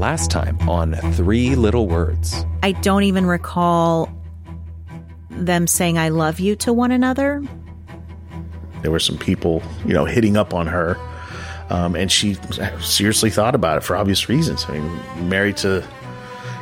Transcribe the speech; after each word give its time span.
Last 0.00 0.30
time 0.30 0.58
on 0.66 0.94
Three 1.12 1.56
Little 1.56 1.86
Words. 1.86 2.46
I 2.62 2.72
don't 2.72 3.02
even 3.02 3.26
recall 3.26 4.10
them 5.28 5.66
saying 5.66 5.98
I 5.98 6.08
love 6.08 6.40
you 6.40 6.56
to 6.56 6.72
one 6.72 6.90
another. 6.90 7.44
There 8.80 8.90
were 8.90 8.98
some 8.98 9.18
people, 9.18 9.62
you 9.84 9.92
know, 9.92 10.06
hitting 10.06 10.38
up 10.38 10.54
on 10.54 10.66
her. 10.68 10.96
Um, 11.68 11.94
and 11.96 12.10
she 12.10 12.38
seriously 12.80 13.28
thought 13.28 13.54
about 13.54 13.76
it 13.76 13.80
for 13.82 13.94
obvious 13.94 14.26
reasons. 14.26 14.64
I 14.70 14.78
mean, 14.78 15.28
married 15.28 15.58
to 15.58 15.86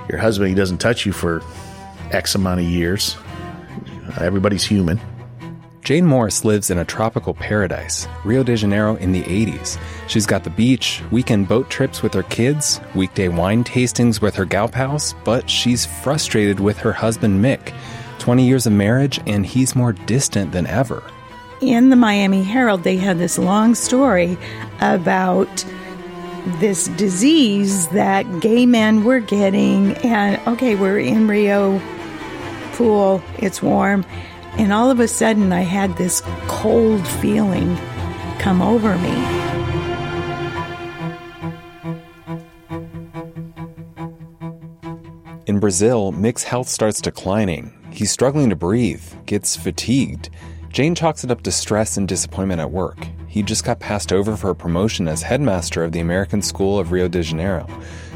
your 0.09 0.19
husband, 0.19 0.49
he 0.49 0.57
doesn't 0.57 0.79
touch 0.79 1.07
you 1.07 1.13
for 1.13 1.41
X 2.11 2.35
amount 2.35 2.59
of 2.59 2.67
years. 2.67 3.17
Everybody's 4.21 4.65
human. 4.65 5.01
Jane 5.83 6.05
Morse 6.05 6.45
lives 6.45 6.71
in 6.71 6.79
a 6.79 6.85
tropical 6.85 7.33
paradise, 7.33 8.07
Rio 8.25 8.43
de 8.43 8.57
Janeiro 8.57 8.97
in 8.97 9.13
the 9.13 9.23
80s. 9.23 9.79
She's 10.07 10.27
got 10.27 10.45
the 10.45 10.51
beach, 10.51 11.03
weekend 11.11 11.49
boat 11.49 11.71
trips 11.71 12.03
with 12.03 12.13
her 12.15 12.25
kids, 12.25 12.81
weekday 12.95 13.29
wine 13.29 13.65
tastings 13.65 14.21
with 14.21 14.35
her 14.35 14.45
gal 14.45 14.69
pals, 14.69 15.15
but 15.25 15.49
she's 15.49 15.87
frustrated 15.87 16.61
with 16.61 16.77
her 16.79 16.93
husband 16.93 17.43
Mick. 17.43 17.73
20 18.19 18.47
years 18.47 18.67
of 18.67 18.73
marriage, 18.73 19.21
and 19.27 19.47
he's 19.47 19.75
more 19.75 19.93
distant 19.93 20.53
than 20.53 20.67
ever. 20.67 21.03
In 21.61 21.89
the 21.89 21.97
Miami 21.97 22.43
Herald, 22.43 22.83
they 22.83 22.97
had 22.97 23.19
this 23.19 23.39
long 23.39 23.75
story 23.75 24.37
about 24.81 25.65
this 26.61 26.89
disease 26.89 27.89
that 27.89 28.41
gay 28.41 28.67
men 28.67 29.05
were 29.05 29.21
getting. 29.21 29.95
And 29.99 30.41
okay, 30.47 30.75
we're 30.75 30.99
in 30.99 31.29
Rio 31.29 31.81
pool, 32.73 33.23
it's 33.39 33.63
warm. 33.63 34.05
And 34.59 34.73
all 34.73 34.91
of 34.91 34.99
a 34.99 35.07
sudden, 35.07 35.53
I 35.53 35.61
had 35.61 35.97
this 35.97 36.21
cold 36.49 37.07
feeling 37.07 37.77
come 38.39 38.61
over 38.61 38.99
me. 38.99 39.39
In 45.47 45.61
Brazil, 45.61 46.13
Mick's 46.13 46.43
health 46.43 46.69
starts 46.69 47.01
declining. 47.01 47.73
He's 47.91 48.11
struggling 48.11 48.51
to 48.51 48.57
breathe, 48.57 49.03
gets 49.27 49.57
fatigued. 49.57 50.29
Jane 50.71 50.95
chalks 50.95 51.25
it 51.25 51.31
up 51.31 51.43
to 51.43 51.51
stress 51.51 51.97
and 51.97 52.07
disappointment 52.07 52.61
at 52.61 52.71
work. 52.71 52.99
He 53.29 53.43
just 53.43 53.65
got 53.65 53.81
passed 53.81 54.13
over 54.13 54.37
for 54.37 54.51
a 54.51 54.55
promotion 54.55 55.09
as 55.09 55.23
headmaster 55.23 55.85
of 55.85 55.93
the 55.93 56.01
American 56.01 56.43
School 56.43 56.79
of 56.79 56.93
Rio 56.93 57.09
de 57.09 57.23
Janeiro. 57.23 57.67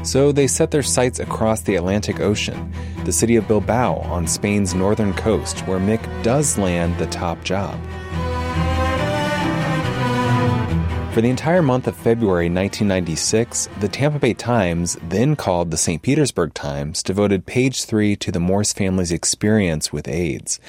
So 0.03 0.31
they 0.31 0.47
set 0.47 0.71
their 0.71 0.83
sights 0.83 1.19
across 1.19 1.61
the 1.61 1.75
Atlantic 1.75 2.19
Ocean, 2.19 2.73
the 3.05 3.11
city 3.13 3.37
of 3.37 3.47
Bilbao 3.47 3.95
on 3.99 4.27
Spain's 4.27 4.75
northern 4.75 5.13
coast, 5.13 5.61
where 5.61 5.79
Mick 5.79 6.01
does 6.23 6.57
land 6.57 6.97
the 6.97 7.07
top 7.07 7.43
job. 7.43 7.79
For 11.13 11.21
the 11.21 11.29
entire 11.29 11.61
month 11.61 11.87
of 11.87 11.95
February 11.95 12.49
1996, 12.49 13.69
the 13.79 13.87
Tampa 13.87 14.17
Bay 14.17 14.33
Times, 14.33 14.97
then 15.03 15.35
called 15.35 15.69
the 15.69 15.77
St. 15.77 16.01
Petersburg 16.01 16.55
Times, 16.55 17.03
devoted 17.03 17.45
page 17.45 17.85
three 17.85 18.15
to 18.15 18.31
the 18.31 18.39
Morse 18.39 18.73
family's 18.73 19.11
experience 19.11 19.93
with 19.93 20.07
AIDS. 20.07 20.59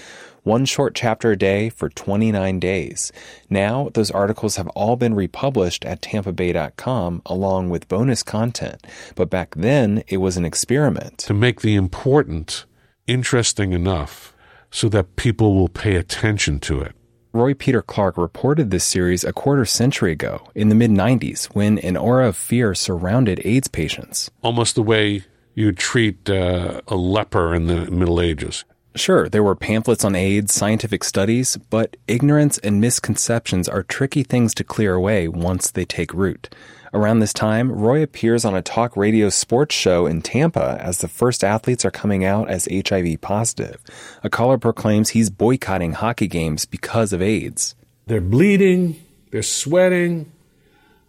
One 0.45 0.67
short 0.67 0.95
chapter 0.95 1.33
a 1.33 1.39
day 1.39 1.71
for 1.71 1.89
29 1.89 2.61
days. 2.61 3.11
Now, 3.49 3.89
those 3.95 4.11
articles 4.11 4.57
have 4.57 4.69
all 4.69 4.95
been 4.95 5.15
republished 5.15 5.87
at 5.87 6.03
tampabay.com 6.03 7.23
along 7.25 7.71
with 7.71 7.89
bonus 7.89 8.23
content. 8.23 8.87
But 9.15 9.31
back 9.31 9.55
then, 9.55 10.05
it 10.07 10.19
was 10.19 10.37
an 10.37 10.45
experiment. 10.45 11.17
To 11.21 11.33
make 11.33 11.63
the 11.63 11.77
important 11.77 12.67
interesting 13.07 13.73
enough 13.73 14.35
so 14.71 14.91
that 14.91 15.17
people 15.17 15.55
will 15.55 15.71
pay 15.71 15.97
attention 15.97 16.61
to 16.61 16.83
it. 16.83 16.95
Roy 17.33 17.55
Peter 17.55 17.81
Clark 17.81 18.19
reported 18.19 18.71
this 18.71 18.85
series 18.85 19.25
a 19.25 19.33
quarter 19.33 19.65
century 19.65 20.13
ago 20.13 20.47
in 20.55 20.69
the 20.69 20.75
mid 20.75 20.91
90s 20.91 21.47
when 21.55 21.79
an 21.79 21.97
aura 21.97 22.29
of 22.29 22.37
fear 22.37 22.75
surrounded 22.75 23.41
AIDS 23.47 23.69
patients. 23.69 24.31
Almost 24.43 24.75
the 24.75 24.83
way 24.83 25.25
you 25.55 25.73
treat 25.73 26.29
uh, 26.29 26.83
a 26.87 26.97
leper 26.97 27.55
in 27.55 27.67
the 27.67 27.91
Middle 27.91 28.21
Ages. 28.21 28.67
Sure, 28.97 29.29
there 29.29 29.43
were 29.43 29.57
pamphlets 29.57 30.05
on 30.05 30.15
AIDS, 30.15 30.55
scientific 30.55 31.03
studies, 31.03 31.57
but 31.69 31.97
ignorance 32.07 32.59
and 32.59 32.81
misconceptions 32.81 33.69
are 33.69 33.83
tricky 33.83 34.23
things 34.23 34.55
to 34.55 34.63
clear 34.63 34.95
away 34.95 35.27
once 35.27 35.73
they 35.73 35.85
take 35.85 36.15
root. 36.15 36.49
Around 36.93 37.19
this 37.19 37.33
time, 37.33 37.73
Roy 37.73 38.05
appears 38.05 38.45
on 38.45 38.55
a 38.55 38.63
talk 38.63 38.97
radio 38.97 39.29
sports 39.31 39.75
show 39.75 40.07
in 40.07 40.23
Tampa 40.23 40.79
as 40.81 40.99
the 40.99 41.09
first 41.09 41.43
athletes 41.43 41.85
are 41.85 41.91
coming 41.91 42.25
out 42.25 42.49
as 42.49 42.69
HIV 42.71 43.21
positive. 43.21 43.81
A 44.23 44.31
caller 44.31 44.59
proclaims 44.59 45.09
he's 45.09 45.29
boycotting 45.29 45.95
hockey 45.95 46.29
games 46.29 46.65
because 46.65 47.13
of 47.13 47.21
AIDS. 47.21 47.75
They're 48.07 48.21
bleeding, 48.21 49.05
they're 49.33 49.43
sweating. 49.43 50.31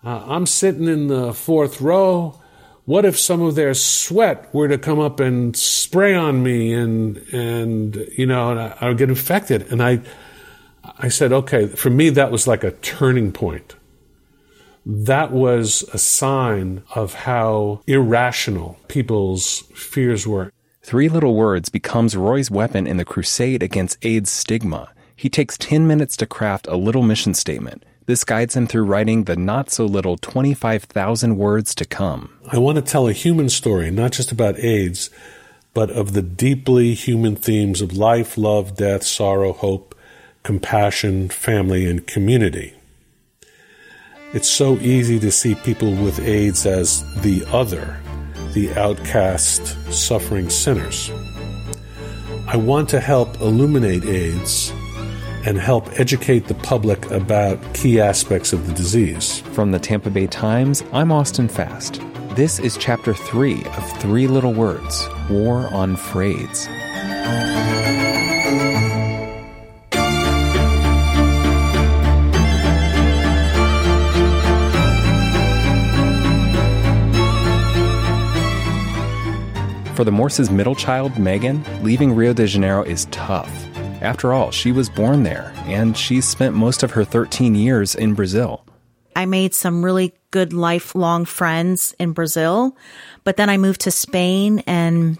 Uh, 0.03 0.23
I'm 0.25 0.47
sitting 0.47 0.87
in 0.87 1.05
the 1.05 1.35
fourth 1.35 1.79
row. 1.79 2.39
What 2.85 3.05
if 3.05 3.17
some 3.19 3.41
of 3.41 3.55
their 3.55 3.73
sweat 3.73 4.53
were 4.53 4.67
to 4.67 4.77
come 4.77 4.99
up 4.99 5.19
and 5.19 5.55
spray 5.55 6.13
on 6.13 6.43
me 6.43 6.73
and 6.73 7.17
and 7.33 7.95
you 8.17 8.25
know 8.25 8.51
and 8.51 8.59
I, 8.59 8.77
I 8.81 8.87
would 8.89 8.97
get 8.97 9.09
infected? 9.09 9.71
And 9.71 9.81
I 9.81 10.01
I 10.99 11.09
said, 11.09 11.33
okay, 11.33 11.67
for 11.67 11.89
me 11.89 12.09
that 12.11 12.31
was 12.31 12.47
like 12.47 12.63
a 12.63 12.71
turning 12.71 13.31
point 13.31 13.75
that 14.85 15.31
was 15.31 15.83
a 15.93 15.97
sign 15.97 16.83
of 16.93 17.13
how 17.13 17.81
irrational 17.87 18.77
people's 18.87 19.61
fears 19.73 20.27
were. 20.27 20.51
Three 20.83 21.09
Little 21.09 21.35
Words 21.35 21.69
becomes 21.69 22.15
Roy's 22.15 22.51
weapon 22.51 22.85
in 22.85 22.97
the 22.97 23.05
crusade 23.05 23.63
against 23.63 23.97
AIDS 24.03 24.29
stigma. 24.29 24.91
He 25.15 25.29
takes 25.29 25.57
10 25.57 25.87
minutes 25.87 26.15
to 26.17 26.27
craft 26.27 26.67
a 26.67 26.77
little 26.77 27.01
mission 27.01 27.33
statement. 27.33 27.83
This 28.07 28.23
guides 28.23 28.55
him 28.55 28.67
through 28.67 28.83
writing 28.83 29.23
the 29.23 29.35
not 29.35 29.71
so 29.71 29.85
little 29.85 30.15
25,000 30.17 31.37
words 31.37 31.73
to 31.73 31.85
come. 31.85 32.37
I 32.51 32.59
want 32.59 32.75
to 32.75 32.83
tell 32.83 33.07
a 33.07 33.13
human 33.13 33.49
story, 33.49 33.89
not 33.89 34.11
just 34.11 34.31
about 34.31 34.59
AIDS, 34.59 35.09
but 35.73 35.89
of 35.89 36.13
the 36.13 36.21
deeply 36.21 36.93
human 36.93 37.35
themes 37.35 37.81
of 37.81 37.97
life, 37.97 38.37
love, 38.37 38.77
death, 38.77 39.03
sorrow, 39.03 39.53
hope, 39.53 39.95
compassion, 40.43 41.29
family, 41.29 41.89
and 41.89 42.05
community. 42.05 42.75
It's 44.33 44.49
so 44.49 44.75
easy 44.77 45.19
to 45.21 45.31
see 45.31 45.55
people 45.55 45.91
with 45.95 46.19
AIDS 46.19 46.67
as 46.67 47.03
the 47.23 47.43
other, 47.47 47.99
the 48.53 48.71
outcast, 48.75 49.65
suffering 49.91 50.51
sinners. 50.51 51.09
I 52.47 52.57
want 52.57 52.87
to 52.89 52.99
help 52.99 53.41
illuminate 53.41 54.05
AIDS 54.05 54.71
and 55.45 55.57
help 55.59 55.87
educate 55.99 56.47
the 56.47 56.55
public 56.55 57.09
about 57.11 57.59
key 57.73 57.99
aspects 57.99 58.51
of 58.51 58.67
the 58.67 58.73
disease. 58.73 59.39
From 59.39 59.71
the 59.71 59.79
Tampa 59.79 60.09
Bay 60.09 60.27
Times, 60.27 60.83
I'm 60.91 61.11
Austin 61.11 61.47
Fast. 61.47 62.01
This 62.35 62.59
is 62.59 62.75
chapter 62.77 63.13
three 63.13 63.63
of 63.63 64.01
Three 64.01 64.27
Little 64.27 64.53
Words 64.53 65.07
War 65.29 65.67
on 65.73 65.95
Fraids. 65.95 66.67
For 79.95 80.03
the 80.03 80.11
Morse's 80.11 80.51
middle 80.51 80.75
child, 80.75 81.17
Megan, 81.17 81.63
leaving 81.81 82.13
Rio 82.13 82.33
de 82.33 82.45
Janeiro 82.45 82.83
is 82.83 83.05
tough. 83.11 83.74
After 84.05 84.31
all, 84.33 84.51
she 84.51 84.71
was 84.71 84.87
born 84.87 85.23
there, 85.23 85.51
and 85.65 85.97
she 85.97 86.21
spent 86.21 86.55
most 86.55 86.83
of 86.83 86.91
her 86.91 87.03
13 87.03 87.55
years 87.55 87.95
in 87.95 88.13
Brazil. 88.13 88.63
I 89.15 89.25
made 89.25 89.55
some 89.55 89.83
really 89.83 90.13
good 90.29 90.53
lifelong 90.53 91.25
friends 91.25 91.95
in 91.97 92.11
Brazil, 92.11 92.77
but 93.23 93.35
then 93.35 93.49
I 93.49 93.57
moved 93.57 93.81
to 93.81 93.91
Spain, 93.91 94.61
and 94.67 95.17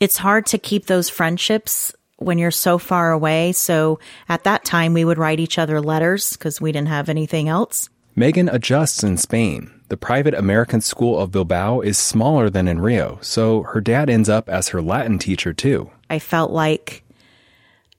it's 0.00 0.16
hard 0.16 0.46
to 0.46 0.58
keep 0.58 0.86
those 0.86 1.08
friendships 1.08 1.94
when 2.16 2.38
you're 2.38 2.50
so 2.50 2.76
far 2.76 3.12
away. 3.12 3.52
So 3.52 4.00
at 4.28 4.42
that 4.42 4.64
time, 4.64 4.92
we 4.92 5.04
would 5.04 5.18
write 5.18 5.38
each 5.38 5.56
other 5.56 5.80
letters 5.80 6.32
because 6.32 6.60
we 6.60 6.72
didn't 6.72 6.88
have 6.88 7.08
anything 7.08 7.48
else. 7.48 7.88
Megan 8.16 8.48
adjusts 8.48 9.04
in 9.04 9.16
Spain. 9.16 9.70
The 9.90 9.96
private 9.96 10.34
American 10.34 10.80
school 10.80 11.20
of 11.20 11.30
Bilbao 11.30 11.82
is 11.82 11.98
smaller 11.98 12.50
than 12.50 12.66
in 12.66 12.80
Rio, 12.80 13.18
so 13.20 13.62
her 13.62 13.80
dad 13.80 14.10
ends 14.10 14.28
up 14.28 14.48
as 14.48 14.70
her 14.70 14.82
Latin 14.82 15.20
teacher 15.20 15.52
too. 15.52 15.90
I 16.08 16.18
felt 16.18 16.50
like 16.50 17.04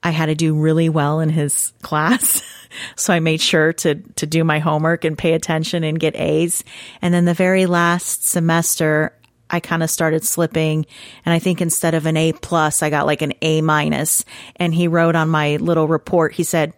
I 0.04 0.12
had 0.12 0.28
to 0.28 0.36
do 0.36 0.56
really 0.56 0.90
well 0.90 1.20
in 1.20 1.30
his 1.30 1.74
class. 1.82 2.42
so 2.96 3.14
I 3.14 3.20
made 3.20 3.42
sure 3.42 3.74
to, 3.74 3.96
to 3.96 4.26
do 4.26 4.44
my 4.44 4.60
homework 4.60 5.06
and 5.06 5.18
pay 5.18 5.34
attention 5.34 5.84
and 5.84 6.00
get 6.00 6.16
A's. 6.16 6.64
And 7.02 7.14
then 7.14 7.26
the 7.26 7.34
very 7.34 7.66
last 7.66 8.28
semester, 8.28 9.14
I 9.50 9.60
kind 9.60 9.84
of 9.84 9.90
started 9.90 10.24
slipping. 10.24 10.86
And 11.26 11.34
I 11.34 11.40
think 11.40 11.62
instead 11.62 11.94
of 11.94 12.06
an 12.06 12.18
A 12.18 12.34
plus, 12.34 12.82
I 12.82 12.90
got 12.90 13.06
like 13.06 13.22
an 13.22 13.34
A 13.42 13.62
minus. 13.62 14.26
And 14.56 14.74
he 14.74 14.88
wrote 14.88 15.16
on 15.16 15.30
my 15.30 15.58
little 15.58 15.88
report, 15.88 16.34
he 16.34 16.44
said, 16.44 16.74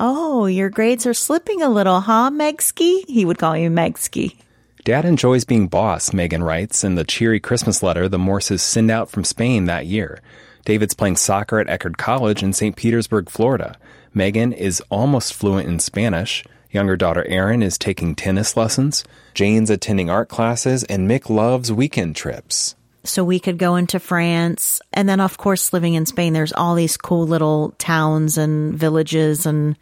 Oh, 0.00 0.46
your 0.46 0.70
grades 0.70 1.06
are 1.06 1.14
slipping 1.14 1.62
a 1.62 1.68
little, 1.68 2.00
huh, 2.00 2.30
Megsky? 2.32 3.06
He 3.06 3.24
would 3.24 3.38
call 3.38 3.52
me 3.52 3.66
Megsky. 3.68 4.36
Dad 4.84 5.06
enjoys 5.06 5.46
being 5.46 5.68
boss, 5.68 6.12
Megan 6.12 6.42
writes 6.42 6.84
in 6.84 6.94
the 6.94 7.04
cheery 7.04 7.40
Christmas 7.40 7.82
letter 7.82 8.06
the 8.06 8.18
Morses 8.18 8.62
send 8.62 8.90
out 8.90 9.08
from 9.08 9.24
Spain 9.24 9.64
that 9.64 9.86
year. 9.86 10.20
David's 10.64 10.94
playing 10.94 11.16
soccer 11.16 11.58
at 11.60 11.66
Eckerd 11.66 11.96
College 11.96 12.42
in 12.42 12.52
St. 12.52 12.74
Petersburg, 12.74 13.28
Florida. 13.28 13.76
Megan 14.14 14.52
is 14.52 14.82
almost 14.90 15.34
fluent 15.34 15.68
in 15.68 15.78
Spanish. 15.78 16.44
Younger 16.70 16.96
daughter 16.96 17.24
Erin 17.26 17.62
is 17.62 17.78
taking 17.78 18.14
tennis 18.14 18.56
lessons. 18.56 19.04
Jane's 19.34 19.70
attending 19.70 20.10
art 20.10 20.28
classes, 20.28 20.82
and 20.84 21.08
Mick 21.08 21.28
loves 21.28 21.70
weekend 21.70 22.16
trips. 22.16 22.74
So 23.04 23.22
we 23.22 23.38
could 23.38 23.58
go 23.58 23.76
into 23.76 24.00
France. 24.00 24.80
And 24.92 25.08
then, 25.08 25.20
of 25.20 25.36
course, 25.36 25.72
living 25.72 25.94
in 25.94 26.06
Spain, 26.06 26.32
there's 26.32 26.54
all 26.54 26.74
these 26.74 26.96
cool 26.96 27.26
little 27.26 27.74
towns 27.78 28.38
and 28.38 28.74
villages. 28.74 29.44
And 29.44 29.76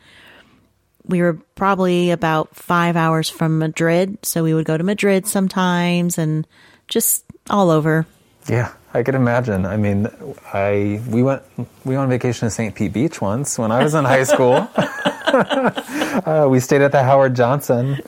we 1.04 1.22
were 1.22 1.34
probably 1.54 2.10
about 2.10 2.54
five 2.56 2.96
hours 2.96 3.30
from 3.30 3.58
Madrid. 3.58 4.18
So 4.24 4.42
we 4.42 4.54
would 4.54 4.66
go 4.66 4.76
to 4.76 4.82
Madrid 4.82 5.26
sometimes 5.26 6.18
and 6.18 6.46
just 6.88 7.24
all 7.48 7.70
over. 7.70 8.06
Yeah, 8.48 8.72
I 8.94 9.02
could 9.02 9.14
imagine. 9.14 9.64
I 9.64 9.76
mean, 9.76 10.08
I 10.52 11.00
we 11.08 11.22
went 11.22 11.42
we 11.84 11.96
went 11.96 11.98
on 11.98 12.08
vacation 12.08 12.46
to 12.46 12.50
St. 12.50 12.74
Pete 12.74 12.92
Beach 12.92 13.20
once 13.20 13.58
when 13.58 13.72
I 13.72 13.82
was 13.82 13.94
in 13.94 14.04
high 14.04 14.24
school. 14.24 14.68
uh, 15.32 16.46
we 16.50 16.60
stayed 16.60 16.82
at 16.82 16.92
the 16.92 17.02
Howard 17.02 17.34
Johnson, 17.34 17.98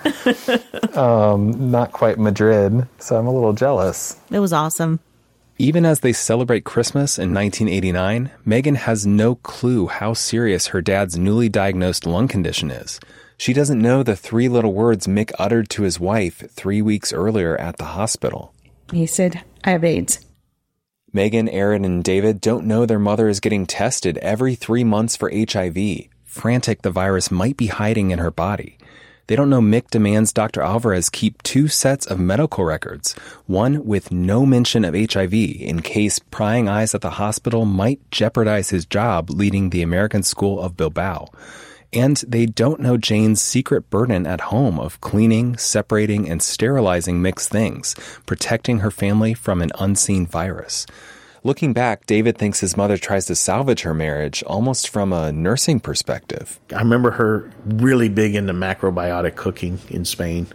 um, 0.93 1.71
not 1.71 1.91
quite 1.93 2.19
Madrid, 2.19 2.87
so 2.99 3.17
I'm 3.17 3.27
a 3.27 3.33
little 3.33 3.55
jealous. 3.55 4.19
It 4.31 4.41
was 4.41 4.53
awesome. 4.53 5.01
Even 5.57 5.87
as 5.87 6.01
they 6.01 6.13
celebrate 6.13 6.65
Christmas 6.65 7.19
in 7.19 7.33
1989, 7.33 8.31
Megan 8.45 8.75
has 8.75 9.07
no 9.07 9.37
clue 9.37 9.87
how 9.87 10.13
serious 10.13 10.69
her 10.69 10.83
dad's 10.83 11.17
newly 11.17 11.49
diagnosed 11.49 12.05
lung 12.05 12.29
condition 12.29 12.71
is. 12.71 13.01
She 13.39 13.53
doesn't 13.53 13.81
know 13.81 14.03
the 14.03 14.17
three 14.17 14.49
little 14.49 14.75
words 14.75 15.07
Mick 15.07 15.33
uttered 15.39 15.71
to 15.71 15.83
his 15.83 15.99
wife 15.99 16.43
three 16.51 16.83
weeks 16.83 17.13
earlier 17.13 17.57
at 17.57 17.79
the 17.79 17.85
hospital. 17.85 18.53
He 18.93 19.07
said, 19.07 19.43
I 19.65 19.71
have 19.71 19.85
AIDS. 19.85 20.24
Megan, 21.15 21.49
Erin, 21.49 21.85
and 21.85 22.03
David 22.03 22.41
don't 22.41 22.67
know 22.67 22.85
their 22.85 22.99
mother 22.99 23.29
is 23.29 23.39
getting 23.39 23.67
tested 23.67 24.19
every 24.19 24.57
three 24.57 24.83
months 24.83 25.17
for 25.17 25.31
HIV. 25.33 26.09
Frantic, 26.25 26.83
the 26.83 26.91
virus 26.91 27.31
might 27.31 27.57
be 27.57 27.69
hiding 27.69 28.11
in 28.11 28.19
her 28.19 28.33
body. 28.33 28.77
They 29.29 29.37
don't 29.37 29.49
know 29.49 29.61
Mick 29.61 29.91
demands 29.91 30.33
Dr. 30.33 30.61
Alvarez 30.61 31.09
keep 31.09 31.41
two 31.45 31.69
sets 31.69 32.05
of 32.05 32.19
medical 32.19 32.65
records, 32.65 33.15
one 33.47 33.87
with 33.87 34.11
no 34.11 34.45
mention 34.45 34.85
of 34.85 34.95
HIV 34.95 35.33
in 35.33 35.83
case 35.83 36.19
prying 36.19 36.69
eyes 36.69 36.97
at 36.97 37.01
the 37.01 37.11
hospital 37.11 37.65
might 37.65 38.01
jeopardize 38.11 38.71
his 38.71 38.85
job 38.85 39.31
leading 39.31 39.71
the 39.71 39.83
American 39.83 40.25
School 40.25 40.61
of 40.61 40.77
Bilbao. 40.77 41.29
And 41.95 42.17
they 42.27 42.47
don't 42.47 42.81
know 42.81 42.97
Jane's 42.97 43.41
secret 43.41 43.89
burden 43.89 44.27
at 44.27 44.41
home 44.41 44.81
of 44.81 45.01
cleaning, 45.01 45.57
separating, 45.57 46.29
and 46.29 46.43
sterilizing 46.43 47.23
mixed 47.23 47.51
things, 47.51 47.95
protecting 48.27 48.81
her 48.81 48.91
family 48.91 49.33
from 49.33 49.63
an 49.63 49.71
unseen 49.79 50.27
virus. 50.27 50.87
Looking 51.45 51.75
back, 51.75 52.07
David 52.07 52.39
thinks 52.39 52.61
his 52.61 52.77
mother 52.77 52.97
tries 52.97 53.27
to 53.27 53.35
salvage 53.35 53.83
her 53.83 53.95
marriage 53.95 54.43
almost 54.45 54.89
from 54.89 55.13
a 55.13 55.31
nursing 55.31 55.79
perspective. 55.79 56.59
I 56.75 56.79
remember 56.79 57.11
her 57.13 57.51
really 57.67 58.09
big 58.09 58.35
into 58.35 58.55
macrobiotic 58.55 59.37
cooking 59.37 59.79
in 59.89 60.05
Spain, 60.05 60.47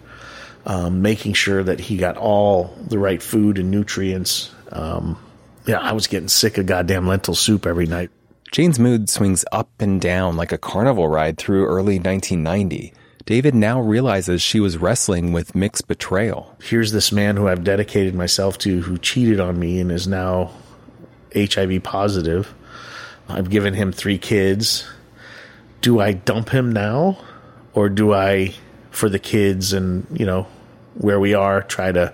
um, 0.66 1.04
making 1.04 1.34
sure 1.34 1.64
that 1.64 1.80
he 1.80 1.96
got 1.96 2.18
all 2.18 2.76
the 2.88 2.98
right 2.98 3.22
food 3.22 3.60
and 3.60 3.70
nutrients. 3.70 4.52
Um, 4.72 5.18
yeah, 5.68 5.78
I 5.78 5.94
was 5.94 6.08
getting 6.08 6.28
sick 6.28 6.58
of 6.58 6.66
goddamn 6.66 7.08
lentil 7.08 7.36
soup 7.36 7.68
every 7.68 7.86
night. 7.86 8.10
Jane's 8.52 8.80
mood 8.80 9.10
swings 9.10 9.46
up 9.52 9.70
and 9.80 10.02
down 10.02 10.36
like 10.36 10.52
a 10.52 10.58
carnival 10.58 11.08
ride 11.08 11.38
through 11.38 11.68
early 11.68 12.00
1990. 12.00 12.94
David 13.26 13.54
now 13.54 13.80
realizes 13.80 14.42
she 14.42 14.60
was 14.60 14.80
wrestling 14.80 15.32
with 15.32 15.54
Mick's 15.54 15.82
betrayal. 15.82 16.58
Here's 16.60 16.92
this 16.92 17.12
man 17.12 17.38
who 17.38 17.48
I've 17.48 17.64
dedicated 17.64 18.16
myself 18.16 18.58
to 18.60 18.82
who 18.82 18.98
cheated 18.98 19.40
on 19.40 19.60
me 19.60 19.80
and 19.80 19.92
is 19.92 20.08
now 20.08 20.50
HIV 21.36 21.84
positive. 21.84 22.56
I've 23.28 23.52
given 23.52 23.76
him 23.76 23.92
three 23.92 24.18
kids. 24.18 24.90
Do 25.82 26.00
I 26.00 26.14
dump 26.14 26.50
him 26.50 26.72
now? 26.72 27.20
Or 27.74 27.88
do 27.88 28.16
I, 28.16 28.56
for 28.90 29.10
the 29.10 29.20
kids 29.20 29.74
and, 29.74 30.08
you 30.12 30.26
know, 30.26 30.48
where 30.96 31.20
we 31.20 31.36
are, 31.36 31.62
try 31.62 31.92
to 31.92 32.14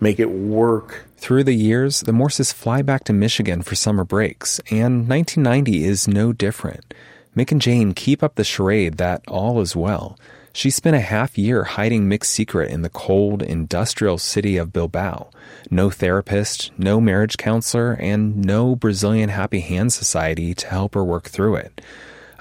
make 0.00 0.18
it 0.18 0.28
work 0.28 1.04
through 1.22 1.44
the 1.44 1.54
years, 1.54 2.00
the 2.00 2.12
Morses 2.12 2.52
fly 2.52 2.82
back 2.82 3.04
to 3.04 3.12
Michigan 3.12 3.62
for 3.62 3.76
summer 3.76 4.04
breaks, 4.04 4.58
and 4.72 5.08
1990 5.08 5.84
is 5.84 6.08
no 6.08 6.32
different. 6.32 6.92
Mick 7.36 7.52
and 7.52 7.62
Jane 7.62 7.94
keep 7.94 8.24
up 8.24 8.34
the 8.34 8.42
charade 8.42 8.96
that 8.96 9.22
all 9.28 9.60
is 9.60 9.76
well. 9.76 10.18
She 10.52 10.68
spent 10.68 10.96
a 10.96 11.00
half 11.00 11.38
year 11.38 11.62
hiding 11.62 12.10
Mick's 12.10 12.28
secret 12.28 12.72
in 12.72 12.82
the 12.82 12.90
cold, 12.90 13.40
industrial 13.40 14.18
city 14.18 14.56
of 14.56 14.72
Bilbao. 14.72 15.30
No 15.70 15.90
therapist, 15.90 16.72
no 16.76 17.00
marriage 17.00 17.36
counselor, 17.36 17.92
and 17.92 18.44
no 18.44 18.74
Brazilian 18.74 19.28
Happy 19.28 19.60
Hand 19.60 19.92
Society 19.92 20.54
to 20.54 20.66
help 20.66 20.94
her 20.94 21.04
work 21.04 21.28
through 21.28 21.54
it. 21.54 21.80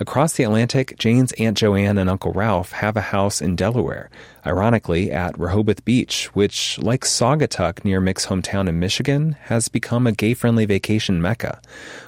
Across 0.01 0.33
the 0.33 0.43
Atlantic, 0.45 0.97
Jane's 0.97 1.31
Aunt 1.33 1.55
Joanne 1.55 1.99
and 1.99 2.09
Uncle 2.09 2.33
Ralph 2.33 2.71
have 2.71 2.97
a 2.97 3.01
house 3.01 3.39
in 3.39 3.55
Delaware, 3.55 4.09
ironically 4.43 5.11
at 5.11 5.37
Rehoboth 5.37 5.85
Beach, 5.85 6.25
which, 6.33 6.79
like 6.79 7.01
Saugatuck 7.01 7.85
near 7.85 8.01
Mick's 8.01 8.25
hometown 8.25 8.67
in 8.67 8.79
Michigan, 8.79 9.33
has 9.43 9.67
become 9.67 10.07
a 10.07 10.11
gay 10.11 10.33
friendly 10.33 10.65
vacation 10.65 11.21
mecca. 11.21 11.61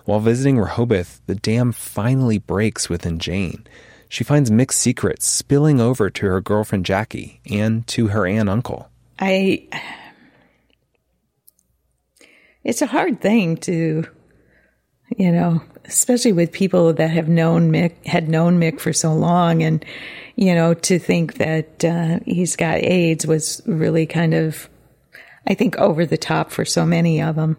While 0.05 0.21
visiting 0.21 0.57
Rehoboth, 0.57 1.21
the 1.27 1.35
dam 1.35 1.71
finally 1.71 2.39
breaks 2.39 2.89
within 2.89 3.19
Jane. 3.19 3.63
She 4.09 4.23
finds 4.23 4.49
Mick's 4.49 4.75
secrets 4.75 5.27
spilling 5.27 5.79
over 5.79 6.09
to 6.09 6.25
her 6.25 6.41
girlfriend 6.41 6.87
Jackie 6.87 7.41
and 7.47 7.85
to 7.89 8.07
her 8.07 8.25
aunt 8.25 8.49
uncle. 8.49 8.89
I. 9.19 9.67
It's 12.63 12.81
a 12.81 12.87
hard 12.87 13.21
thing 13.21 13.57
to, 13.57 14.07
you 15.17 15.31
know, 15.31 15.61
especially 15.85 16.33
with 16.33 16.51
people 16.51 16.93
that 16.93 17.09
have 17.09 17.27
known 17.27 17.71
Mick, 17.71 18.05
had 18.05 18.29
known 18.29 18.59
Mick 18.59 18.79
for 18.79 18.93
so 18.93 19.13
long. 19.13 19.63
And, 19.63 19.83
you 20.35 20.55
know, 20.55 20.73
to 20.73 20.99
think 20.99 21.35
that 21.35 21.83
uh, 21.83 22.19
he's 22.25 22.55
got 22.55 22.77
AIDS 22.77 23.27
was 23.27 23.61
really 23.65 24.05
kind 24.05 24.33
of, 24.33 24.69
I 25.47 25.53
think, 25.53 25.77
over 25.77 26.05
the 26.05 26.17
top 26.17 26.51
for 26.51 26.65
so 26.65 26.85
many 26.85 27.21
of 27.21 27.35
them. 27.35 27.57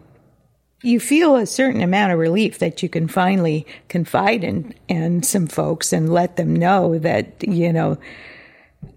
You 0.81 0.99
feel 0.99 1.35
a 1.35 1.45
certain 1.45 1.81
amount 1.81 2.13
of 2.13 2.19
relief 2.19 2.59
that 2.59 2.83
you 2.83 2.89
can 2.89 3.07
finally 3.07 3.65
confide 3.87 4.43
in, 4.43 4.73
in 4.87 5.23
some 5.23 5.47
folks 5.47 5.93
and 5.93 6.13
let 6.13 6.35
them 6.35 6.55
know 6.55 6.99
that, 6.99 7.43
you 7.47 7.73
know, 7.73 7.97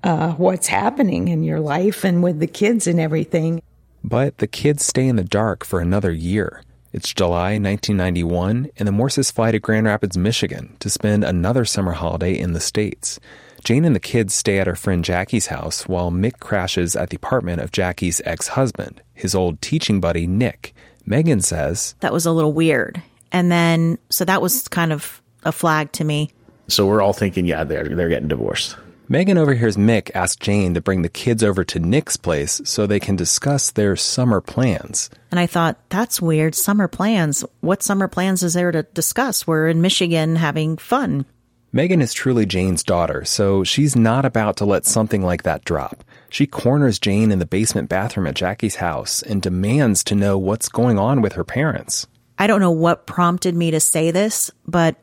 uh, 0.03 0.33
what's 0.33 0.67
happening 0.67 1.29
in 1.29 1.43
your 1.43 1.61
life 1.61 2.05
and 2.05 2.23
with 2.23 2.41
the 2.41 2.47
kids 2.47 2.87
and 2.87 3.01
everything. 3.01 3.63
But 4.05 4.39
the 4.39 4.47
kids 4.47 4.85
stay 4.85 5.07
in 5.07 5.17
the 5.17 5.25
dark 5.25 5.65
for 5.65 5.81
another 5.81 6.13
year. 6.13 6.63
It's 6.99 7.15
July 7.15 7.61
1991, 7.61 8.71
and 8.77 8.89
the 8.89 8.91
Morses 8.91 9.31
fly 9.31 9.53
to 9.53 9.61
Grand 9.61 9.87
Rapids, 9.87 10.19
Michigan 10.19 10.77
to 10.81 10.91
spend 10.91 11.23
another 11.23 11.65
summer 11.65 11.93
holiday 11.93 12.37
in 12.37 12.55
the 12.55 12.61
States. 12.61 13.21
Jane 13.63 13.85
and 13.85 13.95
the 13.95 14.01
kids 14.01 14.35
stay 14.35 14.59
at 14.59 14.67
her 14.67 14.75
friend 14.75 15.05
Jackie's 15.05 15.47
house 15.47 15.87
while 15.87 16.11
Mick 16.11 16.41
crashes 16.41 16.97
at 16.97 17.11
the 17.11 17.17
apartment 17.17 17.61
of 17.61 17.71
Jackie's 17.71 18.21
ex 18.25 18.49
husband, 18.49 19.01
his 19.15 19.33
old 19.33 19.63
teaching 19.63 20.01
buddy, 20.01 20.27
Nick. 20.27 20.75
Megan 21.07 21.41
says, 21.41 21.95
That 22.01 22.13
was 22.13 22.27
a 22.27 22.33
little 22.33 22.53
weird. 22.53 23.01
And 23.31 23.53
then, 23.53 23.99
so 24.09 24.25
that 24.25 24.43
was 24.43 24.67
kind 24.67 24.93
of 24.93 25.23
a 25.45 25.53
flag 25.53 25.93
to 25.93 26.05
me. 26.05 26.33
So 26.67 26.85
we're 26.85 27.01
all 27.01 27.13
thinking, 27.13 27.47
yeah, 27.47 27.63
they're, 27.63 27.89
they're 27.89 28.09
getting 28.09 28.27
divorced. 28.27 28.77
Megan 29.11 29.39
overhears 29.39 29.79
Mick 29.79 30.11
ask 30.15 30.39
Jane 30.39 30.75
to 30.75 30.83
bring 30.83 31.01
the 31.01 31.09
kids 31.09 31.43
over 31.43 31.65
to 31.65 31.81
Nick's 31.81 32.19
place 32.19 32.61
so 32.65 32.87
they 32.87 33.01
can 33.01 33.17
discuss 33.17 33.71
their 33.71 33.97
summer 33.97 34.43
plans. 34.43 35.09
And 35.31 35.41
I 35.41 35.47
thought, 35.47 35.79
that's 35.89 36.21
weird. 36.21 36.55
Summer 36.55 36.89
plans. 36.89 37.43
What 37.61 37.83
summer 37.83 38.07
plans 38.07 38.43
is 38.43 38.53
there 38.53 38.71
to 38.71 38.83
discuss? 38.83 39.47
We're 39.47 39.69
in 39.69 39.81
Michigan 39.81 40.37
having 40.37 40.77
fun. 40.77 41.25
Megan 41.73 42.03
is 42.03 42.13
truly 42.13 42.45
Jane's 42.45 42.83
daughter, 42.83 43.25
so 43.25 43.65
she's 43.65 43.97
not 43.97 44.27
about 44.27 44.59
to 44.59 44.67
let 44.67 44.85
something 44.85 45.23
like 45.23 45.43
that 45.45 45.65
drop. 45.65 46.05
She 46.29 46.47
corners 46.47 46.99
Jane 46.99 47.33
in 47.33 47.39
the 47.39 47.47
basement 47.47 47.89
bathroom 47.89 48.27
at 48.27 48.35
Jackie's 48.35 48.77
house 48.77 49.23
and 49.23 49.41
demands 49.41 50.05
to 50.05 50.15
know 50.17 50.37
what's 50.37 50.69
going 50.69 50.99
on 50.99 51.23
with 51.23 51.33
her 51.33 51.45
parents. 51.45 52.07
I 52.39 52.47
don't 52.47 52.61
know 52.61 52.71
what 52.71 53.07
prompted 53.07 53.55
me 53.55 53.71
to 53.71 53.81
say 53.81 54.11
this, 54.11 54.51
but 54.67 54.97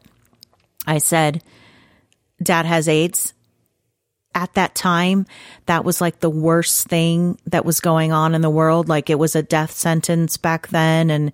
I 0.85 0.99
said, 0.99 1.43
Dad 2.43 2.67
has 2.67 2.87
AIDS 2.87 3.33
at 4.35 4.53
that 4.53 4.75
time, 4.75 5.25
that 5.65 5.83
was 5.83 6.01
like 6.01 6.19
the 6.19 6.29
worst 6.29 6.87
thing 6.87 7.39
that 7.45 7.65
was 7.65 7.79
going 7.79 8.11
on 8.11 8.35
in 8.35 8.41
the 8.41 8.49
world. 8.49 8.89
Like 8.89 9.09
it 9.09 9.17
was 9.17 9.35
a 9.35 9.41
death 9.41 9.71
sentence 9.71 10.37
back 10.37 10.67
then. 10.67 11.09
And 11.09 11.31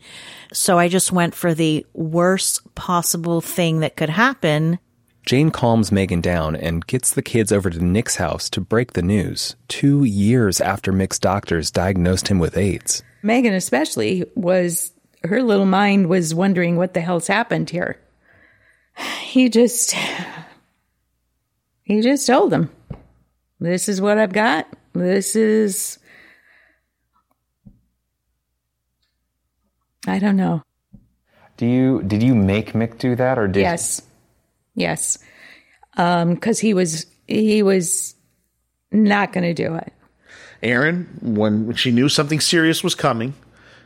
so 0.54 0.80
I 0.80 0.88
just 0.88 1.12
went 1.12 1.36
for 1.36 1.54
the 1.54 1.86
worst 1.94 2.74
possible 2.76 3.42
thing 3.42 3.80
that 3.80 3.98
could 3.98 4.10
happen. 4.10 4.80
Jane 5.26 5.52
calms 5.52 5.92
Megan 5.92 6.22
down 6.22 6.56
and 6.56 6.86
gets 6.88 7.14
the 7.14 7.22
kids 7.22 7.52
over 7.52 7.70
to 7.70 7.84
Nick's 7.84 8.16
house 8.16 8.50
to 8.52 8.62
break 8.62 8.94
the 8.94 9.04
news, 9.04 9.56
two 9.68 10.04
years 10.04 10.60
after 10.62 10.92
Mick's 10.92 11.20
doctors 11.20 11.70
diagnosed 11.70 12.28
him 12.28 12.40
with 12.40 12.58
AIDS. 12.58 13.04
Megan, 13.22 13.54
especially, 13.54 14.26
was 14.36 14.92
her 15.24 15.44
little 15.44 15.66
mind 15.66 16.08
was 16.08 16.34
wondering 16.34 16.76
what 16.76 16.94
the 16.94 17.02
hell's 17.02 17.28
happened 17.28 17.70
here. 17.70 18.00
He 19.22 19.48
just, 19.48 19.96
he 21.84 22.02
just 22.02 22.28
told 22.28 22.52
them, 22.52 22.70
this 23.62 23.88
is 23.88 24.02
what 24.02 24.18
I've 24.18 24.34
got. 24.34 24.68
This 24.94 25.36
is, 25.38 26.00
I 30.06 30.20
don't 30.20 30.36
know. 30.36 30.64
Do 31.58 31.68
you 31.68 32.02
did 32.02 32.24
you 32.24 32.34
make 32.34 32.74
Mick 32.74 32.98
do 32.98 33.16
that 33.16 33.38
or 33.38 33.48
did 33.48 33.62
Yes. 33.62 34.02
Yes. 34.76 35.20
Um, 35.96 36.36
cause 36.38 36.60
he 36.60 36.74
was, 36.74 37.06
he 37.28 37.62
was 37.62 38.16
not 38.92 39.32
going 39.32 39.44
to 39.44 39.54
do 39.54 39.76
it. 39.76 39.94
Erin, 40.64 41.08
when 41.22 41.76
she 41.76 41.92
knew 41.92 42.10
something 42.10 42.40
serious 42.40 42.84
was 42.84 42.96
coming, 42.96 43.34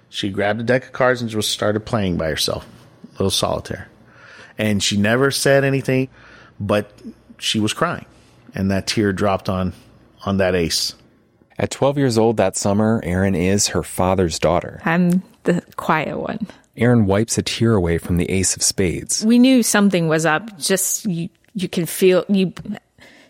she 0.09 0.29
grabbed 0.29 0.61
a 0.61 0.63
deck 0.63 0.85
of 0.85 0.91
cards 0.93 1.21
and 1.21 1.29
just 1.29 1.51
started 1.51 1.81
playing 1.81 2.17
by 2.17 2.27
herself, 2.27 2.65
a 3.03 3.11
little 3.13 3.29
solitaire. 3.29 3.89
And 4.57 4.81
she 4.81 4.95
never 4.97 5.31
said 5.31 5.63
anything, 5.63 6.09
but 6.59 6.91
she 7.37 7.59
was 7.59 7.73
crying, 7.73 8.05
and 8.55 8.71
that 8.71 8.87
tear 8.87 9.13
dropped 9.13 9.49
on 9.49 9.73
on 10.25 10.37
that 10.37 10.55
ace. 10.55 10.95
At 11.57 11.71
12 11.71 11.97
years 11.97 12.17
old 12.17 12.37
that 12.37 12.57
summer, 12.57 12.99
Erin 13.03 13.35
is 13.35 13.67
her 13.67 13.83
father's 13.83 14.39
daughter. 14.39 14.81
I'm 14.83 15.23
the 15.43 15.63
quiet 15.75 16.17
one. 16.17 16.47
Erin 16.75 17.05
wipes 17.05 17.37
a 17.37 17.43
tear 17.43 17.73
away 17.73 17.97
from 17.97 18.17
the 18.17 18.29
ace 18.29 18.55
of 18.55 18.63
spades. 18.63 19.23
We 19.25 19.39
knew 19.39 19.63
something 19.63 20.07
was 20.07 20.25
up. 20.25 20.57
Just 20.57 21.05
you, 21.05 21.29
you 21.53 21.69
can 21.69 21.85
feel 21.85 22.25
you 22.27 22.53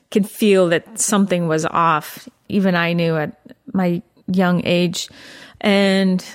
can 0.09 0.23
feel 0.23 0.69
that 0.69 0.99
something 0.99 1.47
was 1.47 1.65
off. 1.65 2.27
Even 2.49 2.75
I 2.75 2.93
knew 2.93 3.15
at 3.15 3.39
my 3.73 4.01
young 4.27 4.65
age. 4.65 5.09
And 5.61 6.25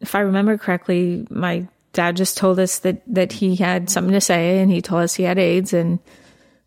if 0.00 0.14
I 0.14 0.20
remember 0.20 0.56
correctly, 0.56 1.26
my 1.28 1.66
dad 1.92 2.16
just 2.16 2.38
told 2.38 2.58
us 2.58 2.78
that 2.80 3.02
that 3.08 3.32
he 3.32 3.56
had 3.56 3.90
something 3.90 4.14
to 4.14 4.20
say, 4.20 4.60
and 4.60 4.70
he 4.70 4.80
told 4.80 5.02
us 5.02 5.14
he 5.14 5.24
had 5.24 5.38
AIDS, 5.38 5.74
and 5.74 5.98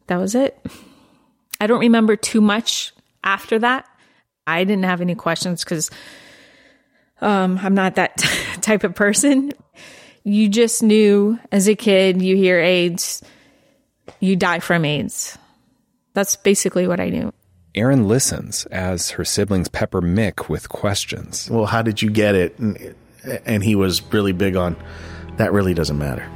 that 0.06 0.18
was 0.18 0.36
it. 0.36 0.60
I 1.60 1.68
don't 1.68 1.80
remember 1.80 2.16
too 2.16 2.42
much 2.42 2.94
after 3.24 3.60
that. 3.60 3.86
I 4.48 4.64
didn't 4.64 4.86
have 4.86 5.02
any 5.02 5.16
questions 5.16 5.64
because 5.64 5.92
um, 7.22 7.60
I'm 7.62 7.76
not 7.76 7.96
that 7.96 8.18
type 8.62 8.84
of 8.84 8.96
person. 8.96 9.52
You 10.24 10.50
just 10.50 10.84
knew 10.84 11.40
as 11.52 11.68
a 11.68 11.76
kid, 11.76 12.22
you 12.22 12.36
hear 12.36 12.60
AIDS, 12.60 13.22
you 14.20 14.36
die 14.36 14.60
from 14.60 14.86
AIDS. 14.86 15.38
That's 16.14 16.36
basically 16.36 16.88
what 16.88 17.00
I 17.00 17.10
knew. 17.10 17.32
Erin 17.76 18.08
listens 18.08 18.66
as 18.68 19.12
her 19.12 19.24
siblings 19.24 19.70
pepper 19.70 20.02
Mick 20.02 20.50
with 20.50 20.70
questions. 20.70 21.50
Well, 21.50 21.66
how 21.66 21.82
did 21.82 22.02
you 22.02 22.10
get 22.10 22.36
it? 22.36 22.58
And, 22.58 22.96
and 23.46 23.64
he 23.64 23.76
was 23.76 24.02
really 24.12 24.32
big 24.32 24.56
on 24.56 24.76
that. 25.38 25.54
Really 25.54 25.74
doesn't 25.74 25.98
matter. 25.98 26.30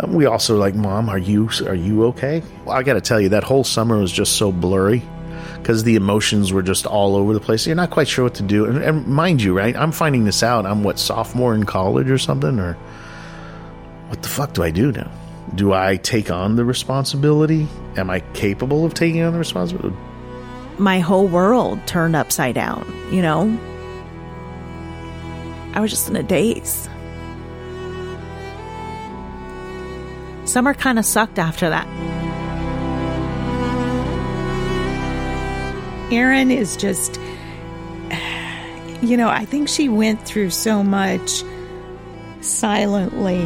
Um, 0.00 0.14
we 0.14 0.26
also 0.26 0.56
like, 0.56 0.74
Mom, 0.74 1.08
are 1.08 1.18
you 1.18 1.48
are 1.66 1.74
you 1.74 2.04
okay? 2.06 2.42
Well, 2.64 2.76
I 2.76 2.82
got 2.82 2.94
to 2.94 3.00
tell 3.00 3.20
you, 3.20 3.30
that 3.30 3.44
whole 3.44 3.64
summer 3.64 3.98
was 3.98 4.10
just 4.10 4.36
so 4.36 4.50
blurry 4.50 5.02
because 5.58 5.84
the 5.84 5.96
emotions 5.96 6.52
were 6.52 6.62
just 6.62 6.86
all 6.86 7.16
over 7.16 7.32
the 7.32 7.40
place. 7.40 7.66
You're 7.66 7.76
not 7.76 7.90
quite 7.90 8.08
sure 8.08 8.24
what 8.24 8.34
to 8.34 8.42
do. 8.42 8.66
And, 8.66 8.78
and 8.78 9.06
mind 9.06 9.42
you, 9.42 9.56
right? 9.56 9.74
I'm 9.76 9.92
finding 9.92 10.24
this 10.24 10.42
out. 10.42 10.66
I'm 10.66 10.82
what 10.82 10.98
sophomore 10.98 11.54
in 11.54 11.64
college 11.64 12.10
or 12.10 12.18
something, 12.18 12.58
or 12.58 12.74
what 14.08 14.22
the 14.22 14.28
fuck 14.28 14.52
do 14.52 14.62
I 14.62 14.70
do 14.70 14.92
now? 14.92 15.10
Do 15.54 15.72
I 15.72 15.96
take 15.96 16.30
on 16.30 16.56
the 16.56 16.64
responsibility? 16.64 17.68
Am 17.96 18.10
I 18.10 18.20
capable 18.34 18.84
of 18.84 18.94
taking 18.94 19.22
on 19.22 19.32
the 19.32 19.38
responsibility? 19.38 19.96
My 20.78 20.98
whole 20.98 21.28
world 21.28 21.78
turned 21.86 22.16
upside 22.16 22.54
down, 22.56 22.84
you 23.12 23.22
know? 23.22 23.56
I 25.74 25.80
was 25.80 25.90
just 25.90 26.08
in 26.08 26.16
a 26.16 26.22
daze. 26.22 26.88
Summer 30.44 30.74
kind 30.74 30.98
of 30.98 31.04
sucked 31.04 31.38
after 31.38 31.68
that. 31.70 31.86
Erin 36.12 36.50
is 36.50 36.76
just, 36.76 37.18
you 39.02 39.16
know, 39.16 39.28
I 39.28 39.44
think 39.46 39.68
she 39.68 39.88
went 39.88 40.22
through 40.24 40.50
so 40.50 40.84
much 40.84 41.42
silently. 42.40 43.44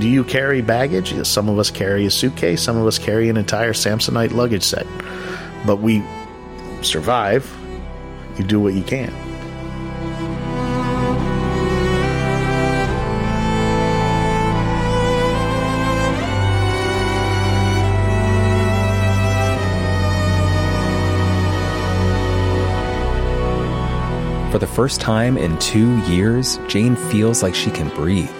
Do 0.00 0.08
you 0.08 0.24
carry 0.24 0.60
baggage? 0.62 1.26
Some 1.26 1.48
of 1.48 1.58
us 1.58 1.70
carry 1.70 2.06
a 2.06 2.10
suitcase, 2.10 2.62
some 2.62 2.76
of 2.76 2.86
us 2.86 2.98
carry 2.98 3.28
an 3.28 3.36
entire 3.36 3.72
Samsonite 3.72 4.32
luggage 4.32 4.64
set. 4.64 4.86
But 5.66 5.76
we 5.76 6.02
survive. 6.82 7.52
You 8.38 8.44
do 8.44 8.60
what 8.60 8.74
you 8.74 8.82
can. 8.82 9.12
First 24.74 25.00
time 25.00 25.38
in 25.38 25.56
two 25.60 25.96
years, 26.00 26.58
Jane 26.66 26.96
feels 26.96 27.44
like 27.44 27.54
she 27.54 27.70
can 27.70 27.88
breathe. 27.90 28.30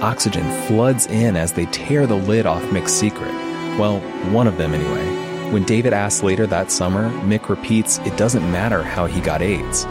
Oxygen 0.00 0.48
floods 0.68 1.06
in 1.06 1.34
as 1.34 1.54
they 1.54 1.66
tear 1.66 2.06
the 2.06 2.14
lid 2.14 2.46
off 2.46 2.62
Mick's 2.66 2.92
secret. 2.92 3.32
Well, 3.80 3.98
one 4.30 4.46
of 4.46 4.58
them 4.58 4.74
anyway. 4.74 5.50
When 5.50 5.64
David 5.64 5.92
asks 5.92 6.22
later 6.22 6.46
that 6.46 6.70
summer, 6.70 7.10
Mick 7.22 7.48
repeats 7.48 7.98
it 7.98 8.16
doesn't 8.16 8.48
matter 8.52 8.84
how 8.84 9.06
he 9.06 9.20
got 9.20 9.42
AIDS. 9.42 9.84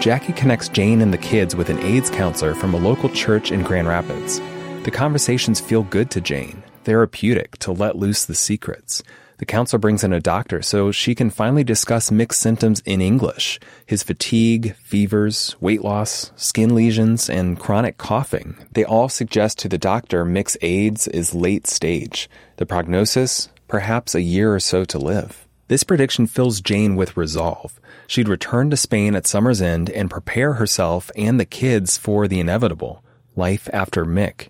Jackie 0.00 0.32
connects 0.32 0.68
Jane 0.68 1.00
and 1.00 1.12
the 1.12 1.18
kids 1.18 1.56
with 1.56 1.70
an 1.70 1.80
AIDS 1.80 2.08
counselor 2.08 2.54
from 2.54 2.72
a 2.72 2.78
local 2.78 3.08
church 3.08 3.50
in 3.50 3.62
Grand 3.64 3.88
Rapids. 3.88 4.38
The 4.84 4.92
conversations 4.92 5.60
feel 5.60 5.82
good 5.82 6.12
to 6.12 6.20
Jane, 6.20 6.62
therapeutic 6.84 7.58
to 7.58 7.72
let 7.72 7.96
loose 7.96 8.26
the 8.26 8.36
secrets. 8.36 9.02
The 9.40 9.46
counselor 9.46 9.78
brings 9.78 10.04
in 10.04 10.12
a 10.12 10.20
doctor 10.20 10.60
so 10.60 10.92
she 10.92 11.14
can 11.14 11.30
finally 11.30 11.64
discuss 11.64 12.10
Mick's 12.10 12.36
symptoms 12.36 12.82
in 12.84 13.00
English 13.00 13.58
his 13.86 14.02
fatigue, 14.02 14.76
fevers, 14.84 15.56
weight 15.60 15.82
loss, 15.82 16.30
skin 16.36 16.74
lesions, 16.74 17.30
and 17.30 17.58
chronic 17.58 17.96
coughing. 17.96 18.54
They 18.72 18.84
all 18.84 19.08
suggest 19.08 19.58
to 19.60 19.68
the 19.70 19.78
doctor 19.78 20.26
Mick's 20.26 20.58
AIDS 20.60 21.08
is 21.08 21.34
late 21.34 21.66
stage. 21.66 22.28
The 22.58 22.66
prognosis? 22.66 23.48
Perhaps 23.66 24.14
a 24.14 24.20
year 24.20 24.54
or 24.54 24.60
so 24.60 24.84
to 24.84 24.98
live. 24.98 25.48
This 25.68 25.84
prediction 25.84 26.26
fills 26.26 26.60
Jane 26.60 26.94
with 26.94 27.16
resolve. 27.16 27.80
She'd 28.06 28.28
return 28.28 28.68
to 28.68 28.76
Spain 28.76 29.14
at 29.16 29.26
summer's 29.26 29.62
end 29.62 29.88
and 29.88 30.10
prepare 30.10 30.54
herself 30.54 31.10
and 31.16 31.40
the 31.40 31.46
kids 31.46 31.96
for 31.96 32.28
the 32.28 32.40
inevitable 32.40 33.02
life 33.36 33.70
after 33.72 34.04
Mick. 34.04 34.48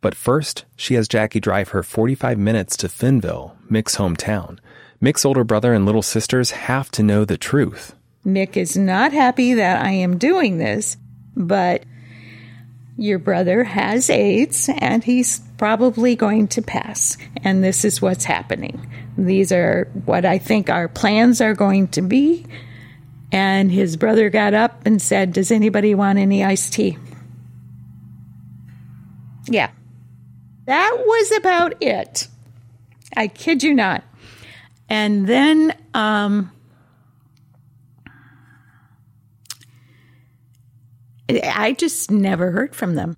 But 0.00 0.14
first, 0.14 0.64
she 0.76 0.94
has 0.94 1.08
Jackie 1.08 1.40
drive 1.40 1.70
her 1.70 1.82
45 1.82 2.38
minutes 2.38 2.76
to 2.78 2.88
Fennville, 2.88 3.52
Mick's 3.70 3.96
hometown. 3.96 4.58
Mick's 5.00 5.24
older 5.24 5.44
brother 5.44 5.72
and 5.72 5.86
little 5.86 6.02
sisters 6.02 6.50
have 6.52 6.90
to 6.92 7.02
know 7.02 7.24
the 7.24 7.38
truth. 7.38 7.94
Mick 8.24 8.56
is 8.56 8.76
not 8.76 9.12
happy 9.12 9.54
that 9.54 9.84
I 9.84 9.90
am 9.90 10.18
doing 10.18 10.58
this, 10.58 10.96
but 11.36 11.84
your 12.96 13.18
brother 13.18 13.64
has 13.64 14.10
AIDS 14.10 14.68
and 14.78 15.02
he's 15.02 15.40
probably 15.56 16.16
going 16.16 16.48
to 16.48 16.60
pass. 16.60 17.16
And 17.42 17.64
this 17.64 17.84
is 17.84 18.02
what's 18.02 18.24
happening. 18.24 18.90
These 19.16 19.52
are 19.52 19.88
what 20.04 20.26
I 20.26 20.38
think 20.38 20.68
our 20.68 20.88
plans 20.88 21.40
are 21.40 21.54
going 21.54 21.88
to 21.88 22.02
be. 22.02 22.46
And 23.32 23.70
his 23.70 23.96
brother 23.96 24.28
got 24.28 24.54
up 24.54 24.84
and 24.84 25.00
said, 25.00 25.32
Does 25.32 25.50
anybody 25.50 25.94
want 25.94 26.18
any 26.18 26.44
iced 26.44 26.74
tea? 26.74 26.98
Yeah. 29.46 29.70
That 30.70 30.98
was 31.04 31.32
about 31.32 31.82
it. 31.82 32.28
I 33.16 33.26
kid 33.26 33.64
you 33.64 33.74
not. 33.74 34.04
And 34.88 35.26
then 35.26 35.76
um, 35.94 36.52
I 41.28 41.72
just 41.72 42.12
never 42.12 42.52
heard 42.52 42.76
from 42.76 42.94
them. 42.94 43.16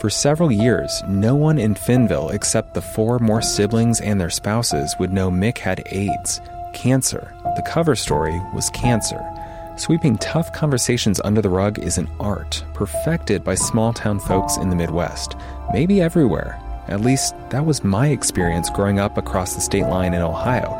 For 0.00 0.10
several 0.10 0.50
years, 0.50 1.04
no 1.06 1.36
one 1.36 1.60
in 1.60 1.76
Fennville 1.76 2.34
except 2.34 2.74
the 2.74 2.82
four 2.82 3.20
Morse 3.20 3.48
siblings 3.48 4.00
and 4.00 4.20
their 4.20 4.30
spouses 4.30 4.96
would 4.98 5.12
know 5.12 5.30
Mick 5.30 5.58
had 5.58 5.86
AIDS, 5.92 6.40
cancer. 6.74 7.32
The 7.54 7.62
cover 7.62 7.94
story 7.94 8.42
was 8.52 8.68
cancer. 8.70 9.33
Sweeping 9.76 10.16
tough 10.18 10.52
conversations 10.52 11.20
under 11.24 11.42
the 11.42 11.48
rug 11.48 11.80
is 11.80 11.98
an 11.98 12.08
art 12.20 12.64
perfected 12.74 13.42
by 13.42 13.56
small 13.56 13.92
town 13.92 14.20
folks 14.20 14.56
in 14.56 14.70
the 14.70 14.76
Midwest, 14.76 15.34
maybe 15.72 16.00
everywhere. 16.00 16.60
At 16.86 17.00
least 17.00 17.34
that 17.50 17.66
was 17.66 17.82
my 17.82 18.06
experience 18.08 18.70
growing 18.70 19.00
up 19.00 19.18
across 19.18 19.56
the 19.56 19.60
state 19.60 19.86
line 19.86 20.14
in 20.14 20.22
Ohio, 20.22 20.70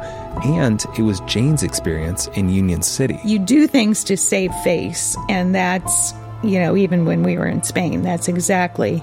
and 0.45 0.85
it 0.97 1.03
was 1.03 1.19
Jane's 1.23 1.65
experience 1.65 2.29
in 2.35 2.49
Union 2.49 2.83
City. 2.83 3.19
You 3.25 3.41
do 3.41 3.67
things 3.67 4.05
to 4.05 4.17
save 4.17 4.55
face, 4.63 5.17
and 5.29 5.57
that's, 5.57 6.15
you 6.45 6.61
know, 6.61 6.77
even 6.77 7.05
when 7.05 7.25
we 7.25 7.37
were 7.37 7.49
in 7.49 7.65
Spain, 7.65 8.03
that's 8.03 8.29
exactly 8.29 8.99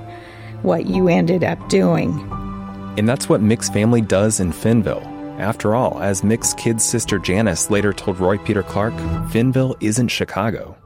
what 0.62 0.86
you 0.86 1.10
ended 1.10 1.44
up 1.44 1.68
doing. 1.68 2.12
And 2.98 3.10
that's 3.10 3.28
what 3.28 3.42
Mick's 3.42 3.70
family 3.70 4.02
does 4.02 4.40
in 4.40 4.54
Fennville. 4.54 5.21
After 5.42 5.74
all, 5.74 6.00
as 6.00 6.24
Mick's 6.24 6.54
kid 6.54 6.80
sister 6.80 7.18
Janice 7.18 7.72
later 7.72 7.94
told 7.94 8.20
Roy 8.20 8.38
Peter 8.38 8.62
Clark, 8.62 8.94
Fennville 9.32 9.76
isn't 9.82 10.10
Chicago. 10.10 10.78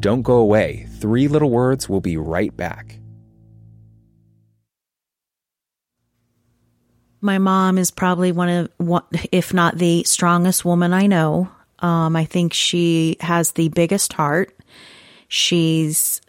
Don't 0.00 0.22
go 0.22 0.38
away. 0.38 0.88
Three 0.98 1.28
little 1.28 1.50
words 1.50 1.88
will 1.88 2.00
be 2.00 2.16
right 2.16 2.56
back. 2.56 2.98
My 7.20 7.38
mom 7.38 7.78
is 7.78 7.92
probably 7.92 8.32
one 8.32 8.48
of, 8.48 8.70
one, 8.78 9.04
if 9.30 9.54
not 9.54 9.78
the 9.78 10.02
strongest 10.02 10.64
woman 10.64 10.92
I 10.92 11.06
know. 11.06 11.48
Um, 11.78 12.16
I 12.16 12.24
think 12.24 12.54
she 12.54 13.18
has 13.20 13.52
the 13.52 13.68
biggest 13.68 14.12
heart. 14.12 14.52
She's 15.28 16.20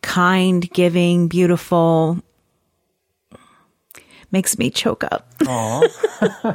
kind, 0.00 0.68
giving, 0.72 1.28
beautiful. 1.28 2.18
Makes 4.30 4.56
me 4.58 4.70
choke 4.70 5.04
up. 5.04 5.28
Aw. 5.46 5.80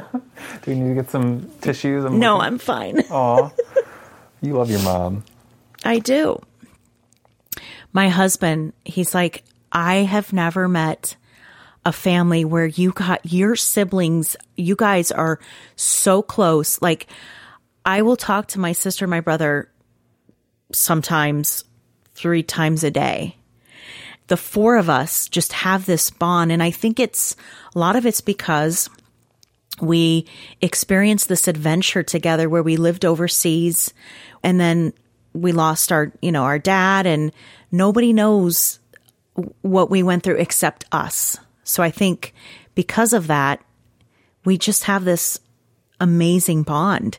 Do 0.62 0.70
you 0.70 0.74
need 0.76 0.88
to 0.88 0.94
get 1.02 1.10
some 1.10 1.48
tissues? 1.60 2.04
I'm 2.04 2.18
no, 2.18 2.34
looking- 2.38 2.46
I'm 2.46 2.58
fine. 2.58 3.00
Aw. 3.10 3.50
You 4.40 4.54
love 4.54 4.70
your 4.70 4.82
mom. 4.82 5.24
I 5.84 5.98
do. 6.00 6.40
My 7.92 8.08
husband, 8.08 8.72
he's 8.84 9.14
like, 9.14 9.44
I 9.72 9.96
have 9.98 10.32
never 10.32 10.68
met 10.68 11.16
a 11.84 11.92
family 11.92 12.44
where 12.44 12.66
you 12.66 12.92
got 12.92 13.32
your 13.32 13.56
siblings, 13.56 14.36
you 14.56 14.76
guys 14.76 15.10
are 15.12 15.38
so 15.76 16.20
close. 16.22 16.82
Like, 16.82 17.06
I 17.84 18.02
will 18.02 18.16
talk 18.16 18.48
to 18.48 18.60
my 18.60 18.72
sister, 18.72 19.06
my 19.06 19.20
brother 19.20 19.70
sometimes 20.72 21.64
three 22.14 22.42
times 22.42 22.84
a 22.84 22.90
day. 22.90 23.36
The 24.26 24.36
four 24.36 24.76
of 24.76 24.90
us 24.90 25.28
just 25.28 25.52
have 25.52 25.86
this 25.86 26.10
bond. 26.10 26.52
And 26.52 26.62
I 26.62 26.70
think 26.70 27.00
it's 27.00 27.34
a 27.74 27.78
lot 27.78 27.96
of 27.96 28.04
it's 28.04 28.20
because 28.20 28.90
we 29.80 30.26
experienced 30.60 31.28
this 31.28 31.48
adventure 31.48 32.02
together 32.02 32.48
where 32.48 32.62
we 32.62 32.76
lived 32.76 33.04
overseas 33.04 33.94
and 34.42 34.60
then 34.60 34.92
we 35.32 35.52
lost 35.52 35.92
our, 35.92 36.12
you 36.20 36.32
know, 36.32 36.42
our 36.42 36.58
dad 36.58 37.06
and 37.06 37.32
nobody 37.70 38.12
knows 38.12 38.80
what 39.62 39.90
we 39.90 40.02
went 40.02 40.24
through 40.24 40.36
except 40.36 40.84
us. 40.90 41.38
So 41.64 41.82
I 41.82 41.90
think 41.90 42.34
because 42.74 43.12
of 43.12 43.28
that, 43.28 43.60
we 44.44 44.58
just 44.58 44.84
have 44.84 45.04
this 45.04 45.38
amazing 46.00 46.62
bond. 46.64 47.18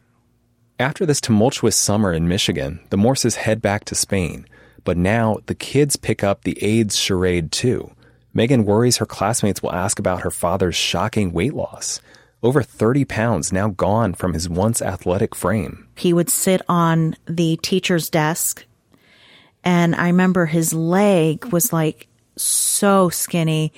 After 0.79 1.05
this 1.05 1.19
tumultuous 1.19 1.75
summer 1.75 2.13
in 2.13 2.29
Michigan, 2.29 2.79
the 2.89 2.95
Morses 2.95 3.36
head 3.36 3.62
back 3.62 3.83
to 3.83 3.95
Spain. 3.95 4.45
But 4.86 4.95
now 4.95 5.39
the 5.48 5.53
kids 5.53 5.98
pick 5.98 6.24
up 6.24 6.43
the 6.43 6.57
AIDS 6.63 6.95
charade 6.95 7.51
too. 7.51 7.91
Megan 8.33 8.63
worries 8.63 8.95
her 8.95 9.05
classmates 9.05 9.62
will 9.62 9.74
ask 9.74 10.00
about 10.00 10.21
her 10.21 10.31
father's 10.31 10.77
shocking 10.77 11.33
weight 11.33 11.53
loss. 11.53 12.00
Over 12.41 12.63
30 12.63 13.03
pounds 13.03 13.51
now 13.51 13.67
gone 13.67 14.13
from 14.13 14.31
his 14.31 14.48
once 14.48 14.81
athletic 14.81 15.36
frame. 15.36 15.86
He 15.98 16.13
would 16.13 16.29
sit 16.29 16.62
on 16.69 17.17
the 17.25 17.59
teacher's 17.62 18.09
desk, 18.09 18.65
and 19.65 19.93
I 19.93 20.07
remember 20.07 20.45
his 20.45 20.74
leg 20.74 21.43
was 21.48 21.74
like 21.74 22.07
so 22.38 23.09
skinny. 23.09 23.74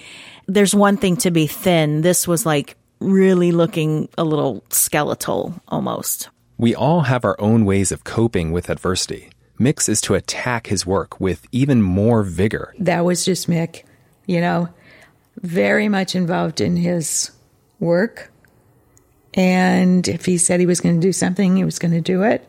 There's 0.46 0.76
one 0.76 0.98
thing 0.98 1.18
to 1.18 1.32
be 1.32 1.48
thin. 1.48 2.02
This 2.02 2.28
was 2.28 2.46
like 2.46 2.78
really 3.00 3.52
looking 3.52 4.08
a 4.20 4.24
little 4.24 4.64
skeletal 4.70 5.60
almost. 5.68 6.30
We 6.62 6.76
all 6.76 7.02
have 7.02 7.26
our 7.26 7.36
own 7.42 7.66
ways 7.66 7.92
of 7.92 8.04
coping 8.04 8.52
with 8.52 8.70
adversity. 8.70 9.32
Mick's 9.60 9.90
is 9.90 10.00
to 10.02 10.14
attack 10.14 10.68
his 10.68 10.86
work 10.86 11.20
with 11.20 11.48
even 11.52 11.82
more 11.82 12.22
vigor. 12.22 12.76
That 12.78 13.04
was 13.04 13.26
just 13.26 13.50
Mick, 13.50 13.82
you 14.28 14.40
know, 14.42 14.70
very 15.42 15.90
much 15.90 16.14
involved 16.14 16.62
in 16.62 16.78
his 16.78 17.32
work. 17.80 18.32
And 19.34 20.08
if 20.08 20.28
he 20.28 20.38
said 20.38 20.60
he 20.60 20.68
was 20.68 20.82
going 20.82 21.02
to 21.02 21.02
do 21.02 21.12
something, 21.12 21.56
he 21.56 21.64
was 21.64 21.80
going 21.80 21.94
to 21.94 22.02
do 22.02 22.22
it. 22.22 22.48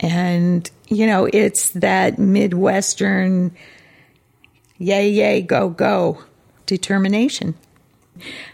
And, 0.00 0.70
you 0.88 1.06
know, 1.06 1.28
it's 1.30 1.72
that 1.72 2.18
Midwestern, 2.18 3.54
yay, 4.78 5.10
yay, 5.10 5.42
go, 5.42 5.68
go 5.68 6.24
determination. 6.64 7.54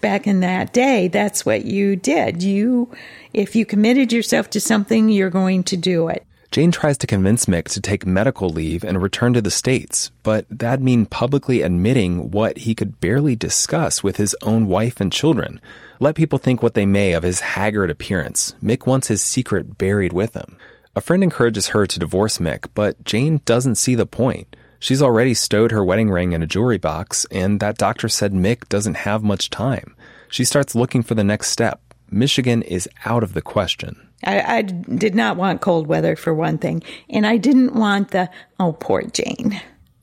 Back 0.00 0.26
in 0.26 0.40
that 0.40 0.72
day, 0.72 1.08
that's 1.08 1.44
what 1.44 1.64
you 1.64 1.96
did. 1.96 2.42
You, 2.42 2.90
if 3.32 3.54
you 3.54 3.66
committed 3.66 4.12
yourself 4.12 4.50
to 4.50 4.60
something, 4.60 5.08
you're 5.08 5.30
going 5.30 5.64
to 5.64 5.76
do 5.76 6.08
it. 6.08 6.26
Jane 6.50 6.72
tries 6.72 6.98
to 6.98 7.06
convince 7.06 7.46
Mick 7.46 7.66
to 7.66 7.80
take 7.80 8.04
medical 8.04 8.48
leave 8.48 8.82
and 8.82 9.00
return 9.00 9.34
to 9.34 9.40
the 9.40 9.52
States, 9.52 10.10
but 10.24 10.46
that'd 10.50 10.84
mean 10.84 11.06
publicly 11.06 11.62
admitting 11.62 12.32
what 12.32 12.58
he 12.58 12.74
could 12.74 12.98
barely 12.98 13.36
discuss 13.36 14.02
with 14.02 14.16
his 14.16 14.34
own 14.42 14.66
wife 14.66 15.00
and 15.00 15.12
children. 15.12 15.60
Let 16.00 16.16
people 16.16 16.40
think 16.40 16.60
what 16.60 16.74
they 16.74 16.86
may 16.86 17.12
of 17.12 17.22
his 17.22 17.38
haggard 17.38 17.88
appearance. 17.88 18.56
Mick 18.60 18.84
wants 18.84 19.06
his 19.06 19.22
secret 19.22 19.78
buried 19.78 20.12
with 20.12 20.34
him. 20.34 20.56
A 20.96 21.00
friend 21.00 21.22
encourages 21.22 21.68
her 21.68 21.86
to 21.86 22.00
divorce 22.00 22.38
Mick, 22.38 22.66
but 22.74 23.04
Jane 23.04 23.40
doesn't 23.44 23.76
see 23.76 23.94
the 23.94 24.06
point. 24.06 24.56
She's 24.80 25.02
already 25.02 25.34
stowed 25.34 25.72
her 25.72 25.84
wedding 25.84 26.10
ring 26.10 26.32
in 26.32 26.42
a 26.42 26.46
jewelry 26.46 26.78
box, 26.78 27.26
and 27.30 27.60
that 27.60 27.76
doctor 27.76 28.08
said 28.08 28.32
Mick 28.32 28.66
doesn't 28.70 28.94
have 28.94 29.22
much 29.22 29.50
time. 29.50 29.94
She 30.30 30.42
starts 30.42 30.74
looking 30.74 31.02
for 31.02 31.14
the 31.14 31.22
next 31.22 31.50
step. 31.50 31.80
Michigan 32.10 32.62
is 32.62 32.88
out 33.04 33.22
of 33.22 33.34
the 33.34 33.42
question. 33.42 34.08
I, 34.24 34.40
I 34.40 34.62
did 34.62 35.14
not 35.14 35.36
want 35.36 35.60
cold 35.60 35.86
weather 35.86 36.16
for 36.16 36.32
one 36.32 36.56
thing, 36.56 36.82
and 37.10 37.26
I 37.26 37.36
didn't 37.36 37.74
want 37.74 38.10
the, 38.10 38.30
oh, 38.58 38.72
poor 38.72 39.02
Jane. 39.02 39.60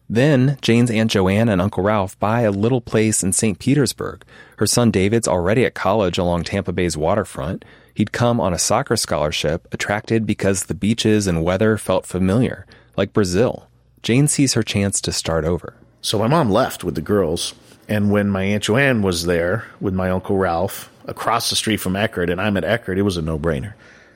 Then, 0.10 0.58
Jane's 0.62 0.92
Aunt 0.92 1.12
Joanne 1.12 1.50
and 1.50 1.62
Uncle 1.62 1.84
Ralph 1.84 2.18
buy 2.20 2.42
a 2.42 2.52
little 2.52 2.80
place 2.80 3.24
in 3.24 3.34
St. 3.34 3.60
Petersburg. 3.60 4.24
Her 4.58 4.68
son 4.68 4.92
David's 4.92 5.28
already 5.28 5.66
at 5.66 5.74
college 5.74 6.18
along 6.18 6.44
Tampa 6.44 6.72
Bay's 6.72 6.96
waterfront. 6.96 7.66
He'd 7.96 8.12
come 8.12 8.40
on 8.40 8.54
a 8.54 8.60
soccer 8.60 8.96
scholarship, 8.96 9.68
attracted 9.74 10.26
because 10.28 10.64
the 10.64 10.76
beaches 10.76 11.26
and 11.26 11.44
weather 11.44 11.78
felt 11.78 12.06
familiar, 12.06 12.66
like 12.96 13.12
Brazil. 13.12 13.68
Jane 14.04 14.28
sees 14.28 14.54
her 14.54 14.64
chance 14.64 15.02
to 15.02 15.12
start 15.12 15.46
over. 15.46 15.74
So 16.02 16.20
my 16.20 16.28
mom 16.28 16.50
left 16.50 16.84
with 16.84 16.96
the 16.96 17.02
girls, 17.02 17.54
and 17.90 18.12
when 18.12 18.30
my 18.30 18.44
Aunt 18.44 18.64
Joanne 18.64 19.02
was 19.02 19.26
there 19.26 19.66
with 19.80 19.94
my 19.94 20.10
Uncle 20.10 20.38
Ralph 20.38 20.90
across 21.06 21.50
the 21.50 21.56
street 21.56 21.78
from 21.78 21.94
Eckerd, 21.94 22.32
and 22.32 22.40
I'm 22.40 22.58
at 22.58 22.64
Eckerd, 22.64 22.98
it 22.98 23.02
was 23.04 23.18
a 23.18 23.22
no 23.22 23.38
brainer. 23.40 23.74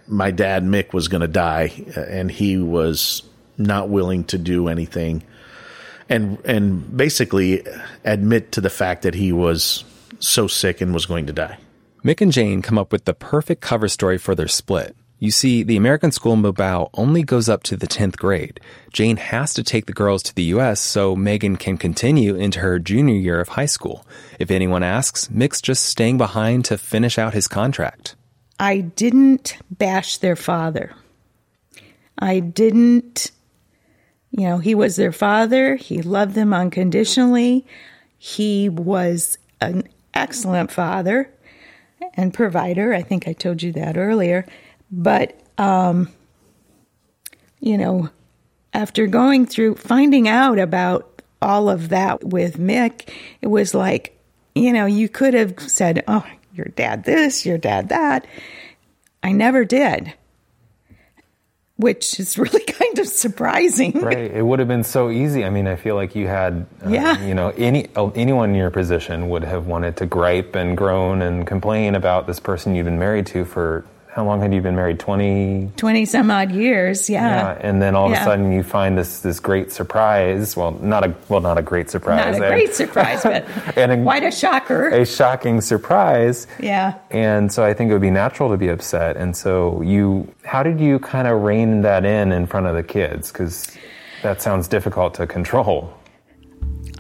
My 0.08 0.32
dad, 0.32 0.64
Mick, 0.64 0.94
was 0.94 1.08
going 1.08 1.22
to 1.22 1.28
die, 1.28 1.72
and 1.96 2.32
he 2.32 2.58
was 2.58 3.24
not 3.58 3.90
willing 3.90 4.24
to 4.26 4.38
do 4.38 4.68
anything 4.68 5.24
and 6.12 6.38
and 6.46 6.96
basically 6.96 7.64
admit 8.04 8.52
to 8.52 8.62
the 8.62 8.70
fact 8.70 9.04
that 9.04 9.16
he 9.16 9.32
was 9.32 9.84
so 10.20 10.46
sick 10.46 10.82
and 10.82 10.94
was 10.94 11.06
going 11.06 11.26
to 11.26 11.34
die. 11.34 11.58
Mick 12.04 12.22
and 12.22 12.32
Jane 12.32 12.62
come 12.62 12.78
up 12.78 12.92
with 12.92 13.06
the 13.06 13.14
perfect 13.14 13.62
cover 13.62 13.88
story 13.88 14.18
for 14.18 14.36
their 14.36 14.48
split. 14.48 14.96
You 15.22 15.30
see, 15.30 15.62
the 15.62 15.78
American 15.78 16.12
school 16.12 16.34
in 16.34 16.42
Mobile 16.42 16.90
only 16.96 17.22
goes 17.22 17.48
up 17.48 17.62
to 17.64 17.78
the 17.78 17.88
10th 17.88 18.18
grade. 18.18 18.60
Jane 18.92 19.18
has 19.18 19.54
to 19.54 19.62
take 19.62 19.86
the 19.86 19.94
girls 19.94 20.24
to 20.24 20.34
the 20.34 20.46
U.S. 20.46 20.82
so 20.82 21.16
Megan 21.16 21.58
can 21.58 21.78
continue 21.78 22.34
into 22.34 22.60
her 22.60 22.80
junior 22.80 23.14
year 23.14 23.40
of 23.40 23.50
high 23.50 23.68
school. 23.68 24.04
If 24.40 24.50
anyone 24.50 24.82
asks, 24.82 25.30
Mick's 25.30 25.62
just 25.62 25.84
staying 25.84 26.18
behind 26.18 26.66
to 26.66 26.78
finish 26.78 27.20
out 27.20 27.36
his 27.36 27.48
contract. 27.48 28.16
I 28.60 28.80
didn't 28.80 29.58
bash 29.70 30.18
their 30.18 30.36
father. 30.36 30.96
I 32.18 32.40
didn't, 32.40 33.30
you 34.32 34.48
know, 34.48 34.58
he 34.58 34.74
was 34.74 34.96
their 34.96 35.12
father. 35.12 35.76
He 35.76 36.02
loved 36.02 36.34
them 36.34 36.52
unconditionally. 36.52 37.68
He 38.18 38.70
was 38.70 39.38
an 39.62 39.88
excellent 40.16 40.72
father 40.72 41.32
and 42.16 42.34
provider. 42.34 42.92
I 42.92 43.04
think 43.04 43.28
I 43.28 43.34
told 43.34 43.62
you 43.62 43.72
that 43.74 43.98
earlier. 43.98 44.48
But, 44.92 45.40
um, 45.58 46.10
you 47.60 47.78
know, 47.78 48.10
after 48.74 49.08
going 49.08 49.46
through 49.46 49.76
finding 49.76 50.28
out 50.28 50.60
about 50.60 51.22
all 51.42 51.70
of 51.70 51.90
that 51.90 52.24
with 52.24 52.58
Mick, 52.58 53.10
it 53.42 53.48
was 53.48 53.74
like, 53.74 54.18
you 54.56 54.74
know, 54.74 54.86
you 54.86 55.08
could 55.10 55.34
have 55.34 55.56
said, 55.60 56.04
oh, 56.08 56.26
your 56.54 56.66
dad 56.76 57.04
this, 57.06 57.46
your 57.46 57.58
dad 57.58 57.90
that. 57.90 58.26
I 59.24 59.32
never 59.32 59.64
did. 59.66 60.14
which 61.78 62.20
is 62.20 62.38
really 62.38 62.64
kind 62.64 63.00
of 63.00 63.08
surprising. 63.08 63.94
Right. 64.02 64.30
It 64.32 64.46
would 64.46 64.60
have 64.60 64.68
been 64.68 64.84
so 64.84 65.10
easy. 65.10 65.44
I 65.44 65.50
mean, 65.50 65.68
I 65.68 65.76
feel 65.78 65.96
like 65.96 66.14
you 66.16 66.28
had, 66.28 66.68
uh, 66.86 66.90
Yeah. 66.90 67.20
you 67.26 67.34
know, 67.34 67.50
any 67.58 67.88
uh, 67.96 68.10
anyone 68.10 68.50
in 68.52 68.56
your 68.56 68.70
position 68.70 69.30
would 69.30 69.44
have 69.44 69.66
wanted 69.68 69.98
to 69.98 70.06
gripe 70.06 70.56
and 70.56 70.78
groan 70.78 71.22
and 71.24 71.48
complain 71.48 71.96
about 71.96 72.28
this 72.28 72.40
person 72.40 72.76
you've 72.76 72.86
been 72.86 73.00
married 73.00 73.26
to 73.28 73.46
for 73.46 73.84
how 74.14 74.26
long 74.26 74.42
had 74.42 74.54
you 74.54 74.60
been 74.62 74.76
married? 74.76 75.00
Twenty. 75.00 75.72
20 75.78 76.06
some 76.06 76.30
odd 76.30 76.52
years, 76.52 77.10
Yeah, 77.10 77.26
yeah. 77.54 77.58
and 77.62 77.82
then 77.82 77.96
all 77.96 78.08
of 78.08 78.12
Yeah. 78.12 78.22
a 78.22 78.26
sudden 78.26 78.52
you 78.52 78.62
find 78.62 78.98
this 78.98 79.22
this 79.22 79.40
great 79.40 79.72
surprise. 79.72 80.56
Well, 80.58 80.72
not 80.82 81.06
a 81.06 81.14
well, 81.30 81.40
not 81.40 81.58
a 81.58 81.62
great 81.62 81.90
surprise. 81.90 82.38
Not 82.38 82.46
a 82.46 82.50
great 82.50 82.76
surprise, 82.76 83.24
but 83.24 83.46
and 83.78 83.92
a- 83.92 84.04
quite 84.04 84.24
a 84.24 84.32
shocker. 84.32 84.90
a 84.90 85.06
shocking 85.06 85.62
surprise. 85.62 86.46
Yeah. 86.60 86.96
And 87.10 87.52
so 87.54 87.64
I 87.64 87.74
think 87.74 87.90
it 87.90 87.94
would 87.94 88.02
be 88.02 88.12
natural 88.12 88.50
to 88.50 88.58
be 88.58 88.68
upset. 88.68 89.16
And 89.16 89.36
so 89.36 89.82
you, 89.82 90.28
how 90.44 90.62
did 90.62 90.80
you 90.82 91.00
kind 91.00 91.28
of 91.28 91.42
rein 91.42 91.82
that 91.84 92.04
in 92.04 92.32
in 92.34 92.48
front 92.48 92.68
of 92.68 92.76
the 92.76 92.84
kids? 92.84 93.32
Because 93.32 93.72
that 94.24 94.42
sounds 94.42 94.68
difficult 94.68 95.14
to 95.16 95.26
control. 95.28 95.94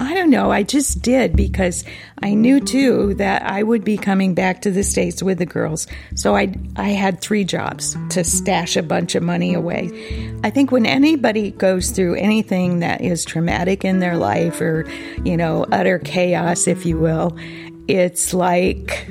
I 0.02 0.16
don't 0.16 0.32
know. 0.32 0.52
I 0.52 0.64
just 0.64 1.04
did 1.04 1.36
because 1.36 1.84
I 2.24 2.34
knew 2.34 2.60
too 2.60 3.14
that 3.16 3.44
I 3.44 3.62
would 3.62 3.84
be 3.84 3.98
coming 3.98 4.34
back 4.34 4.64
to 4.64 4.72
the 4.72 4.84
States 4.84 5.22
with 5.22 5.38
the 5.38 5.46
girls. 5.46 5.86
So 6.16 6.36
I, 6.36 6.56
I 6.76 6.90
had 6.90 7.22
three 7.22 7.44
jobs 7.44 7.96
to 8.10 8.24
stash 8.24 8.76
a 8.76 8.82
bunch 8.82 9.14
of 9.14 9.22
money 9.22 9.54
away. 9.54 9.92
I 10.44 10.50
think 10.50 10.72
when 10.72 10.88
anybody 10.88 11.52
goes 11.52 11.92
through 11.92 12.16
anything 12.16 12.80
that 12.80 13.02
is 13.02 13.24
traumatic 13.24 13.86
in 13.86 14.00
their 14.00 14.18
life 14.18 14.60
or, 14.60 14.90
you 15.24 15.38
know, 15.38 15.68
utter 15.72 16.00
chaos, 16.00 16.66
if 16.66 16.84
you 16.84 16.98
will, 16.98 17.38
it's 17.88 18.34
like 18.34 19.08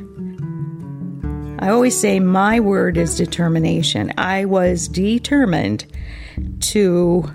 I 1.61 1.69
always 1.69 1.99
say 1.99 2.19
my 2.19 2.59
word 2.59 2.97
is 2.97 3.17
determination. 3.17 4.13
I 4.19 4.45
was 4.45 4.89
determined 4.89 5.87
to 6.61 7.31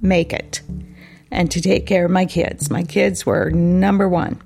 make 0.00 0.32
it 0.32 0.62
and 1.30 1.50
to 1.50 1.60
take 1.60 1.86
care 1.86 2.04
of 2.04 2.10
my 2.10 2.26
kids. 2.26 2.70
My 2.70 2.82
kids 2.82 3.26
were 3.26 3.50
number 3.50 4.08
one. 4.08 4.40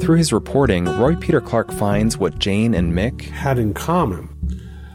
Through 0.00 0.16
his 0.16 0.34
reporting, 0.34 0.84
Roy 0.84 1.16
Peter 1.16 1.40
Clark 1.40 1.72
finds 1.72 2.18
what 2.18 2.38
Jane 2.38 2.74
and 2.74 2.92
Mick 2.92 3.22
had 3.22 3.58
in 3.58 3.72
common 3.72 4.28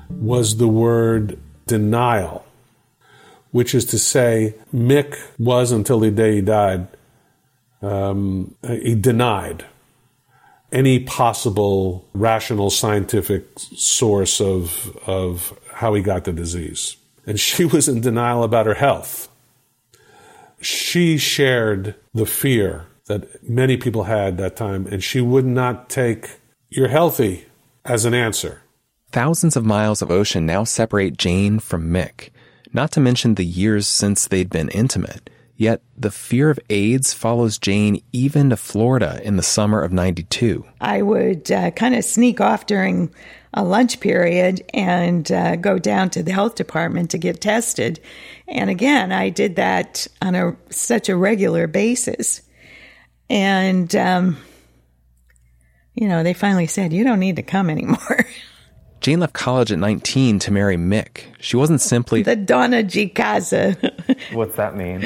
was 0.09 0.57
the 0.57 0.67
word 0.67 1.39
denial, 1.65 2.45
which 3.51 3.73
is 3.73 3.85
to 3.85 3.97
say, 3.97 4.53
Mick 4.71 5.17
was 5.39 5.71
until 5.71 5.99
the 5.99 6.11
day 6.11 6.35
he 6.35 6.41
died, 6.41 6.87
um, 7.81 8.53
he 8.67 8.93
denied 8.93 9.65
any 10.71 10.99
possible 10.99 12.05
rational 12.13 12.69
scientific 12.69 13.45
source 13.57 14.39
of, 14.39 14.95
of 15.07 15.57
how 15.79 15.93
he 15.93 16.01
got 16.01 16.25
the 16.25 16.33
disease. 16.33 16.97
And 17.25 17.39
she 17.39 17.63
was 17.73 17.87
in 17.87 18.01
denial 18.01 18.43
about 18.43 18.65
her 18.65 18.73
health. 18.73 19.29
She 20.59 21.17
shared 21.17 21.95
the 22.13 22.25
fear 22.25 22.87
that 23.05 23.47
many 23.47 23.77
people 23.77 24.03
had 24.03 24.37
that 24.37 24.57
time, 24.57 24.87
and 24.87 25.01
she 25.01 25.21
would 25.21 25.45
not 25.45 25.89
take 25.89 26.37
you're 26.69 26.89
healthy 26.89 27.45
as 27.85 28.03
an 28.03 28.13
answer. 28.13 28.61
Thousands 29.11 29.55
of 29.55 29.65
miles 29.65 30.01
of 30.01 30.11
ocean 30.11 30.45
now 30.45 30.65
separate 30.65 31.17
Jane 31.17 31.59
from 31.59 31.89
Mick, 31.89 32.29
not 32.73 32.91
to 32.91 32.99
mention 32.99 33.35
the 33.35 33.45
years 33.45 33.87
since 33.87 34.27
they'd 34.27 34.49
been 34.49 34.67
intimate. 34.69 35.29
Yet 35.59 35.81
the 35.97 36.09
fear 36.09 36.49
of 36.49 36.57
AIDS 36.69 37.13
follows 37.13 37.57
Jane 37.57 38.01
even 38.13 38.49
to 38.49 38.55
Florida 38.55 39.19
in 39.25 39.35
the 39.35 39.43
summer 39.43 39.81
of 39.81 39.91
92. 39.91 40.63
I 40.79 41.01
would 41.01 41.51
uh, 41.51 41.71
kind 41.71 41.95
of 41.95 42.05
sneak 42.05 42.39
off 42.39 42.65
during 42.65 43.13
a 43.53 43.65
lunch 43.65 43.99
period 43.99 44.63
and 44.73 45.29
uh, 45.29 45.57
go 45.57 45.77
down 45.77 46.11
to 46.11 46.23
the 46.23 46.31
health 46.31 46.55
department 46.55 47.11
to 47.11 47.17
get 47.17 47.41
tested. 47.41 47.99
And 48.47 48.69
again, 48.69 49.11
I 49.11 49.27
did 49.27 49.57
that 49.57 50.07
on 50.21 50.33
a 50.33 50.55
such 50.69 51.09
a 51.09 51.17
regular 51.17 51.67
basis. 51.67 52.41
And 53.29 53.93
um, 53.97 54.37
you 55.93 56.07
know, 56.07 56.23
they 56.23 56.33
finally 56.33 56.67
said, 56.67 56.93
"You 56.93 57.03
don't 57.03 57.19
need 57.19 57.35
to 57.35 57.43
come 57.43 57.69
anymore." 57.69 58.25
Jane 59.01 59.19
left 59.19 59.33
college 59.33 59.71
at 59.71 59.79
19 59.79 60.39
to 60.39 60.51
marry 60.51 60.75
Mick. 60.77 61.23
She 61.39 61.55
wasn't 61.57 61.81
simply. 61.81 62.21
the 62.23 62.35
dona 62.35 62.83
de 62.83 63.07
casa, 63.09 63.77
What's 64.33 64.55
that 64.55 64.75
mean? 64.75 65.01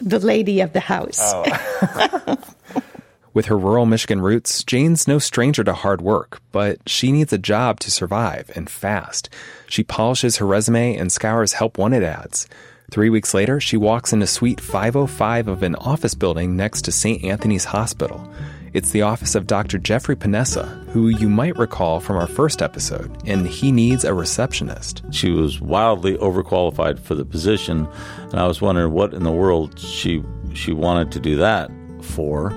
the 0.00 0.18
lady 0.18 0.60
of 0.60 0.72
the 0.72 0.80
house. 0.80 1.18
Oh. 1.20 2.36
With 3.34 3.46
her 3.46 3.58
rural 3.58 3.86
Michigan 3.86 4.20
roots, 4.20 4.64
Jane's 4.64 5.06
no 5.06 5.18
stranger 5.18 5.62
to 5.62 5.72
hard 5.72 6.00
work, 6.00 6.40
but 6.50 6.78
she 6.88 7.12
needs 7.12 7.32
a 7.32 7.38
job 7.38 7.78
to 7.80 7.90
survive 7.90 8.50
and 8.56 8.68
fast. 8.68 9.30
She 9.68 9.84
polishes 9.84 10.38
her 10.38 10.46
resume 10.46 10.96
and 10.96 11.12
scours 11.12 11.52
help 11.52 11.78
wanted 11.78 12.02
ads. 12.02 12.48
Three 12.90 13.10
weeks 13.10 13.34
later, 13.34 13.60
she 13.60 13.76
walks 13.76 14.12
into 14.12 14.26
Suite 14.26 14.60
505 14.60 15.46
of 15.46 15.62
an 15.62 15.74
office 15.76 16.14
building 16.14 16.56
next 16.56 16.82
to 16.86 16.92
St. 16.92 17.22
Anthony's 17.22 17.66
Hospital. 17.66 18.32
It's 18.74 18.90
the 18.90 19.02
office 19.02 19.34
of 19.34 19.46
Dr. 19.46 19.78
Jeffrey 19.78 20.14
Paonessa, 20.14 20.66
who 20.88 21.08
you 21.08 21.28
might 21.28 21.56
recall 21.56 22.00
from 22.00 22.16
our 22.16 22.26
first 22.26 22.60
episode, 22.60 23.10
and 23.26 23.46
he 23.46 23.72
needs 23.72 24.04
a 24.04 24.12
receptionist. 24.12 25.02
She 25.10 25.30
was 25.30 25.60
wildly 25.60 26.16
overqualified 26.18 26.98
for 26.98 27.14
the 27.14 27.24
position, 27.24 27.88
and 28.18 28.34
I 28.34 28.46
was 28.46 28.60
wondering 28.60 28.92
what 28.92 29.14
in 29.14 29.24
the 29.24 29.32
world 29.32 29.78
she 29.78 30.22
she 30.54 30.72
wanted 30.72 31.12
to 31.12 31.20
do 31.20 31.36
that 31.36 31.70
for. 32.02 32.52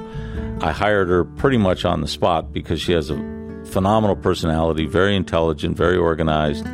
I 0.62 0.72
hired 0.72 1.08
her 1.10 1.24
pretty 1.24 1.58
much 1.58 1.86
on 1.86 2.02
the 2.02 2.08
spot 2.08 2.52
because 2.52 2.82
she 2.82 2.92
has 2.92 3.10
a 3.10 3.16
phenomenal 3.66 4.16
personality, 4.16 4.86
very 4.86 5.16
intelligent, 5.16 5.78
very 5.78 5.98
organized. 5.98 6.66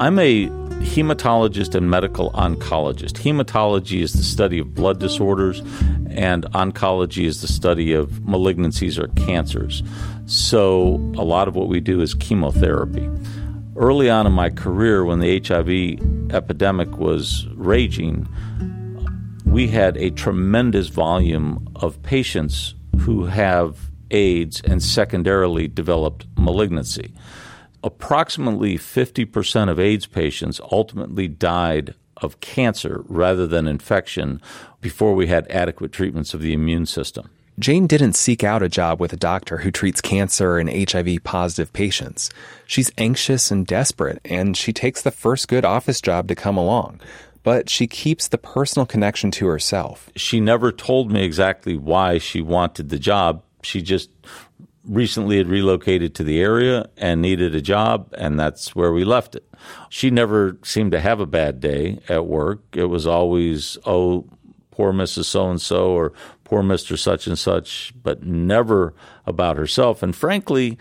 I'm 0.00 0.18
a 0.18 0.50
hematologist 0.84 1.74
and 1.74 1.90
medical 1.90 2.30
oncologist. 2.32 3.14
Hematology 3.14 4.02
is 4.02 4.12
the 4.12 4.22
study 4.22 4.58
of 4.58 4.74
blood 4.74 5.00
disorders, 5.00 5.60
and 6.10 6.44
oncology 6.52 7.24
is 7.24 7.40
the 7.40 7.48
study 7.48 7.92
of 7.92 8.10
malignancies 8.20 8.98
or 8.98 9.08
cancers. 9.24 9.82
So, 10.26 10.94
a 11.16 11.24
lot 11.24 11.48
of 11.48 11.56
what 11.56 11.68
we 11.68 11.80
do 11.80 12.00
is 12.00 12.14
chemotherapy. 12.14 13.10
Early 13.76 14.08
on 14.08 14.26
in 14.26 14.32
my 14.32 14.50
career, 14.50 15.04
when 15.04 15.18
the 15.18 15.40
HIV 15.40 16.32
epidemic 16.32 16.96
was 16.98 17.46
raging, 17.54 18.28
we 19.46 19.68
had 19.68 19.96
a 19.96 20.10
tremendous 20.10 20.88
volume 20.88 21.68
of 21.76 22.00
patients 22.02 22.74
who 23.00 23.24
have 23.26 23.90
AIDS 24.10 24.60
and 24.64 24.82
secondarily 24.82 25.66
developed 25.66 26.26
malignancy. 26.36 27.14
Approximately 27.84 28.78
50% 28.78 29.68
of 29.68 29.78
AIDS 29.78 30.06
patients 30.06 30.58
ultimately 30.72 31.28
died 31.28 31.94
of 32.16 32.40
cancer 32.40 33.04
rather 33.08 33.46
than 33.46 33.66
infection 33.66 34.40
before 34.80 35.14
we 35.14 35.26
had 35.26 35.46
adequate 35.50 35.92
treatments 35.92 36.32
of 36.32 36.40
the 36.40 36.54
immune 36.54 36.86
system. 36.86 37.28
Jane 37.58 37.86
didn't 37.86 38.14
seek 38.14 38.42
out 38.42 38.62
a 38.62 38.70
job 38.70 39.00
with 39.00 39.12
a 39.12 39.18
doctor 39.18 39.58
who 39.58 39.70
treats 39.70 40.00
cancer 40.00 40.56
and 40.56 40.90
HIV 40.90 41.22
positive 41.24 41.74
patients. 41.74 42.30
She's 42.66 42.90
anxious 42.96 43.50
and 43.50 43.66
desperate, 43.66 44.18
and 44.24 44.56
she 44.56 44.72
takes 44.72 45.02
the 45.02 45.10
first 45.10 45.46
good 45.46 45.66
office 45.66 46.00
job 46.00 46.26
to 46.28 46.34
come 46.34 46.56
along. 46.56 47.02
But 47.42 47.68
she 47.68 47.86
keeps 47.86 48.28
the 48.28 48.38
personal 48.38 48.86
connection 48.86 49.30
to 49.32 49.46
herself. 49.46 50.08
She 50.16 50.40
never 50.40 50.72
told 50.72 51.12
me 51.12 51.22
exactly 51.22 51.76
why 51.76 52.16
she 52.16 52.40
wanted 52.40 52.88
the 52.88 52.98
job. 52.98 53.42
She 53.62 53.82
just 53.82 54.08
recently 54.86 55.38
had 55.38 55.48
relocated 55.48 56.14
to 56.14 56.24
the 56.24 56.40
area 56.40 56.88
and 56.96 57.22
needed 57.22 57.54
a 57.54 57.60
job, 57.60 58.12
and 58.18 58.38
that's 58.38 58.74
where 58.74 58.92
we 58.92 59.04
left 59.04 59.34
it. 59.34 59.46
She 59.88 60.10
never 60.10 60.58
seemed 60.62 60.92
to 60.92 61.00
have 61.00 61.20
a 61.20 61.26
bad 61.26 61.60
day 61.60 62.00
at 62.08 62.26
work. 62.26 62.62
It 62.72 62.86
was 62.86 63.06
always, 63.06 63.78
oh, 63.86 64.26
poor 64.70 64.92
Mrs. 64.92 65.24
So 65.24 65.50
and 65.50 65.60
so 65.60 65.90
or 65.92 66.12
poor 66.44 66.62
Mr. 66.62 66.98
Such 66.98 67.26
and 67.26 67.38
such, 67.38 67.94
but 68.02 68.22
never 68.22 68.94
about 69.26 69.56
herself. 69.56 70.02
And 70.02 70.14
frankly, 70.14 70.78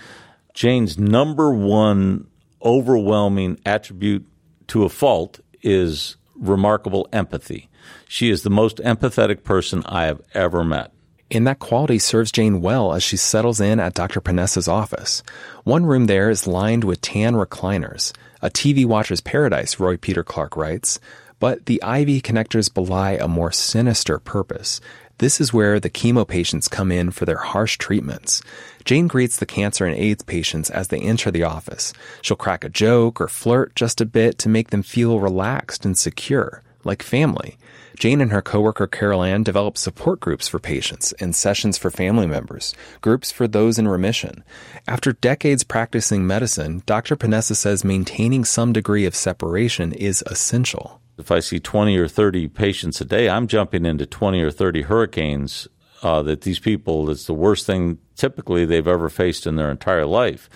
Jane's 0.53 0.97
number 0.97 1.53
one 1.53 2.27
overwhelming 2.61 3.59
attribute 3.65 4.25
to 4.67 4.83
a 4.83 4.89
fault 4.89 5.39
is 5.61 6.17
remarkable 6.35 7.07
empathy. 7.13 7.69
She 8.07 8.29
is 8.29 8.43
the 8.43 8.49
most 8.49 8.77
empathetic 8.77 9.43
person 9.43 9.83
I 9.85 10.05
have 10.05 10.21
ever 10.33 10.63
met. 10.63 10.91
And 11.33 11.47
that 11.47 11.57
quality 11.57 11.97
serves 11.97 12.31
Jane 12.31 12.61
well 12.61 12.93
as 12.93 13.01
she 13.01 13.17
settles 13.17 13.59
in 13.59 13.79
at 13.79 13.95
Dr. 13.95 14.21
Paonessa's 14.21 14.67
office. 14.67 15.23
One 15.63 15.83
room 15.83 16.05
there 16.05 16.29
is 16.29 16.45
lined 16.45 16.83
with 16.83 17.01
tan 17.01 17.33
recliners, 17.33 18.13
a 18.43 18.51
TV 18.51 18.85
watcher's 18.85 19.19
paradise, 19.19 19.79
Roy 19.79 19.97
Peter 19.97 20.23
Clark 20.23 20.55
writes. 20.55 20.99
But 21.39 21.65
the 21.65 21.81
IV 21.83 22.21
connectors 22.21 22.71
belie 22.71 23.13
a 23.13 23.27
more 23.27 23.51
sinister 23.51 24.19
purpose. 24.19 24.79
This 25.17 25.41
is 25.41 25.51
where 25.51 25.79
the 25.79 25.89
chemo 25.89 26.27
patients 26.27 26.67
come 26.67 26.91
in 26.91 27.09
for 27.09 27.25
their 27.25 27.37
harsh 27.37 27.77
treatments. 27.77 28.43
Jane 28.85 29.07
greets 29.07 29.37
the 29.37 29.45
cancer 29.47 29.85
and 29.85 29.97
AIDS 29.97 30.23
patients 30.23 30.69
as 30.69 30.89
they 30.89 30.99
enter 30.99 31.31
the 31.31 31.43
office. 31.43 31.93
She'll 32.21 32.37
crack 32.37 32.63
a 32.63 32.69
joke 32.69 33.19
or 33.19 33.27
flirt 33.27 33.75
just 33.75 34.01
a 34.01 34.05
bit 34.05 34.37
to 34.39 34.49
make 34.49 34.69
them 34.69 34.83
feel 34.83 35.19
relaxed 35.19 35.83
and 35.83 35.97
secure. 35.97 36.61
Like 36.83 37.03
family. 37.03 37.57
Jane 37.97 38.21
and 38.21 38.31
her 38.31 38.41
coworker 38.41 38.87
Carol 38.87 39.23
Ann 39.23 39.43
developed 39.43 39.77
support 39.77 40.19
groups 40.19 40.47
for 40.47 40.59
patients 40.59 41.13
and 41.13 41.35
sessions 41.35 41.77
for 41.77 41.89
family 41.89 42.25
members, 42.25 42.73
groups 43.01 43.31
for 43.31 43.47
those 43.47 43.77
in 43.77 43.87
remission. 43.87 44.43
After 44.87 45.13
decades 45.13 45.63
practicing 45.63 46.25
medicine, 46.25 46.81
Dr. 46.85 47.15
Paonessa 47.15 47.55
says 47.55 47.83
maintaining 47.83 48.45
some 48.45 48.73
degree 48.73 49.05
of 49.05 49.15
separation 49.15 49.93
is 49.93 50.23
essential. 50.27 50.99
If 51.17 51.31
I 51.31 51.39
see 51.39 51.59
20 51.59 51.95
or 51.97 52.07
30 52.07 52.47
patients 52.47 52.99
a 52.99 53.05
day, 53.05 53.29
I'm 53.29 53.47
jumping 53.47 53.85
into 53.85 54.05
20 54.05 54.41
or 54.41 54.51
30 54.51 54.81
hurricanes 54.83 55.67
uh, 56.01 56.23
that 56.23 56.41
these 56.41 56.59
people, 56.59 57.09
it's 57.09 57.27
the 57.27 57.33
worst 57.33 57.65
thing 57.65 57.99
typically 58.15 58.65
they've 58.65 58.87
ever 58.87 59.09
faced 59.09 59.45
in 59.45 59.55
their 59.55 59.69
entire 59.69 60.05
life. 60.05 60.49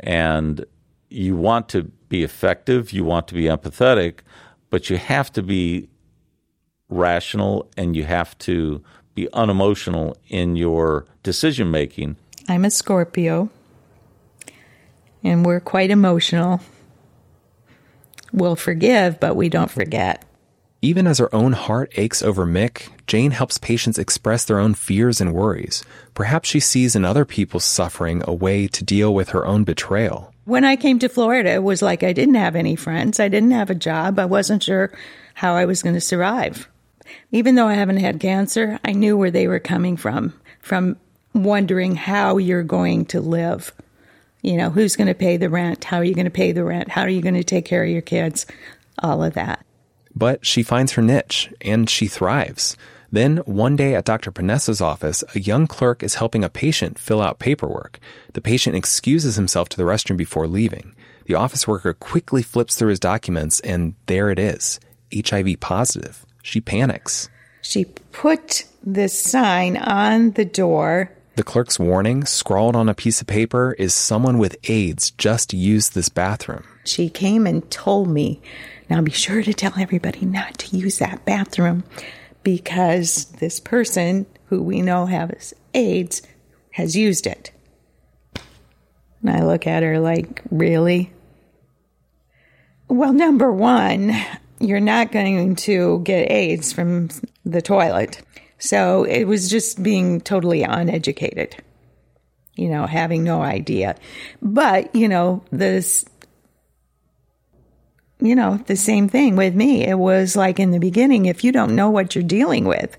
And 0.00 0.64
you 1.10 1.36
want 1.36 1.68
to 1.70 1.84
be 2.08 2.22
effective, 2.22 2.92
you 2.92 3.04
want 3.04 3.28
to 3.28 3.34
be 3.34 3.44
empathetic, 3.44 4.20
but 4.76 4.90
you 4.90 4.98
have 4.98 5.32
to 5.32 5.42
be 5.42 5.88
rational 6.90 7.66
and 7.78 7.96
you 7.96 8.04
have 8.04 8.36
to 8.36 8.82
be 9.14 9.26
unemotional 9.32 10.14
in 10.28 10.54
your 10.54 11.06
decision 11.22 11.70
making. 11.70 12.14
I'm 12.46 12.62
a 12.62 12.70
Scorpio, 12.70 13.48
and 15.24 15.46
we're 15.46 15.60
quite 15.60 15.90
emotional. 15.90 16.60
We'll 18.34 18.54
forgive, 18.54 19.18
but 19.18 19.34
we 19.34 19.48
don't 19.48 19.70
forget. 19.70 20.25
Even 20.82 21.06
as 21.06 21.18
her 21.18 21.34
own 21.34 21.52
heart 21.52 21.90
aches 21.96 22.22
over 22.22 22.46
Mick, 22.46 22.88
Jane 23.06 23.30
helps 23.30 23.58
patients 23.58 23.98
express 23.98 24.44
their 24.44 24.58
own 24.58 24.74
fears 24.74 25.20
and 25.20 25.32
worries. 25.32 25.82
Perhaps 26.14 26.48
she 26.48 26.60
sees 26.60 26.94
in 26.94 27.04
other 27.04 27.24
people's 27.24 27.64
suffering 27.64 28.22
a 28.26 28.34
way 28.34 28.68
to 28.68 28.84
deal 28.84 29.14
with 29.14 29.30
her 29.30 29.46
own 29.46 29.64
betrayal. 29.64 30.32
When 30.44 30.64
I 30.64 30.76
came 30.76 30.98
to 31.00 31.08
Florida, 31.08 31.54
it 31.54 31.62
was 31.62 31.82
like 31.82 32.02
I 32.02 32.12
didn't 32.12 32.34
have 32.34 32.54
any 32.54 32.76
friends. 32.76 33.18
I 33.18 33.28
didn't 33.28 33.50
have 33.50 33.70
a 33.70 33.74
job. 33.74 34.18
I 34.18 34.26
wasn't 34.26 34.62
sure 34.62 34.92
how 35.34 35.54
I 35.54 35.64
was 35.64 35.82
going 35.82 35.94
to 35.94 36.00
survive. 36.00 36.68
Even 37.32 37.54
though 37.54 37.66
I 37.66 37.74
haven't 37.74 37.96
had 37.96 38.20
cancer, 38.20 38.78
I 38.84 38.92
knew 38.92 39.16
where 39.16 39.30
they 39.30 39.48
were 39.48 39.58
coming 39.58 39.96
from, 39.96 40.34
from 40.60 40.96
wondering 41.32 41.96
how 41.96 42.36
you're 42.36 42.62
going 42.62 43.06
to 43.06 43.20
live. 43.20 43.72
You 44.42 44.56
know, 44.56 44.70
who's 44.70 44.94
going 44.94 45.08
to 45.08 45.14
pay 45.14 45.36
the 45.36 45.50
rent? 45.50 45.82
How 45.82 45.96
are 45.96 46.04
you 46.04 46.14
going 46.14 46.26
to 46.26 46.30
pay 46.30 46.52
the 46.52 46.64
rent? 46.64 46.90
How 46.90 47.02
are 47.02 47.08
you 47.08 47.22
going 47.22 47.34
to 47.34 47.44
take 47.44 47.64
care 47.64 47.82
of 47.82 47.90
your 47.90 48.02
kids? 48.02 48.46
All 49.00 49.24
of 49.24 49.34
that. 49.34 49.65
But 50.16 50.46
she 50.46 50.62
finds 50.62 50.92
her 50.92 51.02
niche 51.02 51.52
and 51.60 51.88
she 51.88 52.06
thrives. 52.06 52.76
Then, 53.12 53.38
one 53.38 53.76
day 53.76 53.94
at 53.94 54.04
Dr. 54.04 54.32
Paonessa's 54.32 54.80
office, 54.80 55.22
a 55.34 55.40
young 55.40 55.66
clerk 55.66 56.02
is 56.02 56.16
helping 56.16 56.42
a 56.42 56.48
patient 56.48 56.98
fill 56.98 57.22
out 57.22 57.38
paperwork. 57.38 58.00
The 58.32 58.40
patient 58.40 58.74
excuses 58.74 59.36
himself 59.36 59.68
to 59.70 59.76
the 59.76 59.84
restroom 59.84 60.16
before 60.16 60.48
leaving. 60.48 60.94
The 61.26 61.34
office 61.34 61.68
worker 61.68 61.92
quickly 61.92 62.42
flips 62.42 62.76
through 62.76 62.90
his 62.90 63.00
documents, 63.00 63.60
and 63.60 63.94
there 64.06 64.30
it 64.30 64.38
is 64.38 64.80
HIV 65.14 65.60
positive. 65.60 66.24
She 66.42 66.60
panics. 66.60 67.28
She 67.62 67.84
put 68.12 68.64
this 68.82 69.18
sign 69.18 69.76
on 69.76 70.32
the 70.32 70.44
door. 70.44 71.12
The 71.36 71.42
clerk's 71.42 71.78
warning, 71.78 72.24
scrawled 72.24 72.76
on 72.76 72.88
a 72.88 72.94
piece 72.94 73.20
of 73.20 73.26
paper, 73.26 73.74
is 73.78 73.92
someone 73.92 74.38
with 74.38 74.56
AIDS 74.70 75.10
just 75.12 75.52
used 75.52 75.94
this 75.94 76.08
bathroom. 76.08 76.64
She 76.84 77.10
came 77.10 77.46
and 77.46 77.68
told 77.70 78.08
me, 78.08 78.40
now 78.88 79.00
be 79.00 79.10
sure 79.10 79.42
to 79.42 79.54
tell 79.54 79.74
everybody 79.78 80.24
not 80.24 80.58
to 80.58 80.76
use 80.76 80.98
that 80.98 81.24
bathroom 81.24 81.84
because 82.42 83.24
this 83.40 83.58
person 83.58 84.26
who 84.46 84.62
we 84.62 84.82
know 84.82 85.06
has 85.06 85.52
AIDS 85.74 86.22
has 86.70 86.94
used 86.96 87.26
it. 87.26 87.50
And 89.20 89.30
I 89.30 89.44
look 89.44 89.66
at 89.66 89.82
her 89.82 89.98
like, 89.98 90.42
really? 90.50 91.12
Well, 92.88 93.12
number 93.12 93.50
one, 93.50 94.12
you're 94.60 94.78
not 94.78 95.10
going 95.10 95.56
to 95.56 96.00
get 96.04 96.30
AIDS 96.30 96.72
from 96.72 97.08
the 97.44 97.60
toilet. 97.60 98.22
So 98.58 99.04
it 99.04 99.24
was 99.24 99.50
just 99.50 99.82
being 99.82 100.20
totally 100.20 100.62
uneducated, 100.62 101.56
you 102.54 102.68
know, 102.68 102.86
having 102.86 103.24
no 103.24 103.42
idea. 103.42 103.96
But, 104.40 104.94
you 104.94 105.08
know, 105.08 105.42
this, 105.50 106.04
you 108.20 108.34
know, 108.34 108.56
the 108.66 108.76
same 108.76 109.08
thing 109.08 109.36
with 109.36 109.54
me. 109.54 109.84
It 109.86 109.98
was 109.98 110.36
like 110.36 110.58
in 110.58 110.70
the 110.70 110.78
beginning, 110.78 111.26
if 111.26 111.44
you 111.44 111.52
don't 111.52 111.74
know 111.74 111.90
what 111.90 112.14
you're 112.14 112.24
dealing 112.24 112.64
with, 112.64 112.96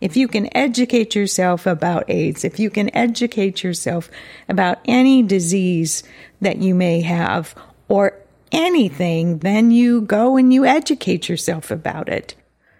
if 0.00 0.16
you 0.16 0.28
can 0.28 0.54
educate 0.56 1.14
yourself 1.14 1.66
about 1.66 2.10
AIDS, 2.10 2.44
if 2.44 2.58
you 2.58 2.68
can 2.68 2.94
educate 2.94 3.62
yourself 3.62 4.10
about 4.48 4.80
any 4.84 5.22
disease 5.22 6.02
that 6.40 6.58
you 6.58 6.74
may 6.74 7.00
have 7.00 7.54
or 7.88 8.18
anything, 8.52 9.38
then 9.38 9.70
you 9.70 10.02
go 10.02 10.36
and 10.36 10.52
you 10.52 10.64
educate 10.64 11.28
yourself 11.28 11.70
about 11.70 12.08
it. 12.08 12.34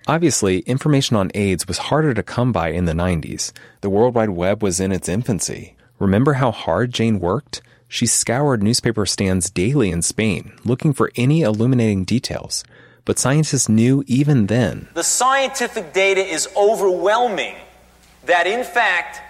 Obviously, 0.07 0.59
information 0.61 1.16
on 1.16 1.31
AIDS 1.35 1.66
was 1.66 1.79
harder 1.79 2.12
to 2.12 2.22
come 2.22 2.53
by 2.53 2.68
in 2.68 2.85
the 2.85 2.92
90s. 2.92 3.53
The 3.81 3.88
World 3.88 4.14
Wide 4.14 4.31
Web 4.31 4.62
was 4.62 4.79
in 4.79 4.92
its 4.92 5.09
infancy. 5.09 5.77
Remember 5.98 6.35
how 6.35 6.50
hard 6.50 6.92
Jane 6.92 7.20
worked? 7.20 7.62
She 7.94 8.07
scoured 8.07 8.61
newspaper 8.61 9.07
stands 9.07 9.48
daily 9.50 9.92
in 9.92 10.02
Spain, 10.02 10.54
looking 10.64 10.92
for 10.92 11.12
any 11.14 11.42
illuminating 11.42 12.02
details. 12.02 12.64
But 13.04 13.20
scientists 13.20 13.68
knew 13.68 14.02
even 14.09 14.48
then. 14.48 14.88
The 14.94 15.04
scientific 15.04 15.92
data 15.92 16.20
is 16.20 16.48
overwhelming 16.57 17.54
that, 18.24 18.48
in 18.48 18.64
fact, 18.64 19.20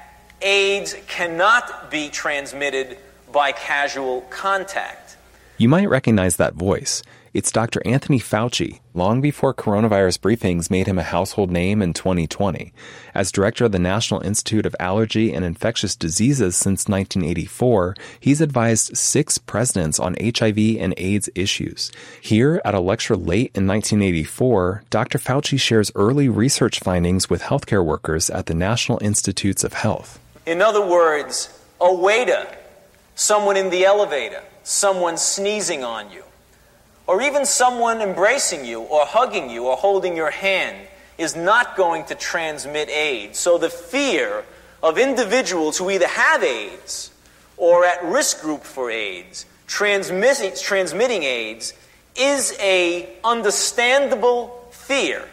AIDS 0.40 0.96
cannot 1.09 1.90
be 1.90 2.09
transmitted 2.09 2.96
by 3.31 3.53
casual 3.53 4.22
contact. 4.31 5.18
You 5.59 5.68
might 5.68 5.90
recognize 5.90 6.37
that 6.37 6.55
voice. 6.55 7.03
It's 7.35 7.51
Dr. 7.51 7.83
Anthony 7.85 8.20
Fauci, 8.20 8.79
long 8.94 9.20
before 9.20 9.53
coronavirus 9.53 10.20
briefings 10.20 10.70
made 10.70 10.87
him 10.87 11.01
a 11.01 11.03
household 11.03 11.51
name 11.51 11.83
in 11.83 11.92
2020. 11.92 12.73
As 13.12 13.33
director 13.33 13.64
of 13.64 13.73
the 13.73 13.81
National 13.81 14.20
Institute 14.20 14.64
of 14.64 14.77
Allergy 14.79 15.35
and 15.35 15.44
Infectious 15.44 15.97
Diseases 15.97 16.55
since 16.55 16.87
1984, 16.87 17.97
he's 18.20 18.40
advised 18.40 18.97
six 18.97 19.37
presidents 19.37 19.99
on 19.99 20.14
HIV 20.23 20.77
and 20.79 20.94
AIDS 20.97 21.29
issues. 21.35 21.90
Here, 22.20 22.62
at 22.64 22.73
a 22.73 22.79
lecture 22.79 23.16
late 23.16 23.51
in 23.57 23.66
1984, 23.66 24.85
Dr. 24.90 25.18
Fauci 25.18 25.59
shares 25.59 25.90
early 25.97 26.29
research 26.29 26.79
findings 26.79 27.29
with 27.29 27.42
healthcare 27.42 27.85
workers 27.85 28.31
at 28.31 28.47
the 28.47 28.55
National 28.55 29.03
Institutes 29.03 29.64
of 29.64 29.73
Health. 29.73 30.20
In 30.47 30.62
other 30.62 30.87
words, 30.87 31.61
a 31.81 31.92
waiter, 31.92 32.47
someone 33.16 33.57
in 33.57 33.70
the 33.70 33.85
elevator, 33.85 34.44
someone 34.62 35.16
sneezing 35.16 35.83
on 35.83 36.12
you 36.12 36.23
or 37.07 37.23
even 37.23 37.45
someone 37.45 38.01
embracing 38.01 38.64
you 38.64 38.81
or 38.81 39.05
hugging 39.05 39.51
you 39.51 39.67
or 39.67 39.77
holding 39.77 40.17
your 40.17 40.31
hand 40.31 40.77
is 41.19 41.37
not 41.37 41.77
going 41.77 42.05
to 42.07 42.14
transmit 42.14 42.88
AIDS. 42.88 43.38
So 43.38 43.59
the 43.59 43.71
fear 43.71 44.45
of 44.83 44.99
individuals 44.99 45.79
who 45.79 45.90
either 45.90 46.09
have 46.09 46.43
AIDS 46.43 47.11
or 47.57 47.85
at 47.85 48.03
risk 48.05 48.40
group 48.40 48.64
for 48.64 48.90
AIDS 48.90 49.47
transmitting, 49.67 50.53
transmitting 50.62 51.23
AIDS 51.23 51.73
is 52.17 52.57
a 52.61 53.09
understandable 53.25 54.69
fear, 54.71 55.27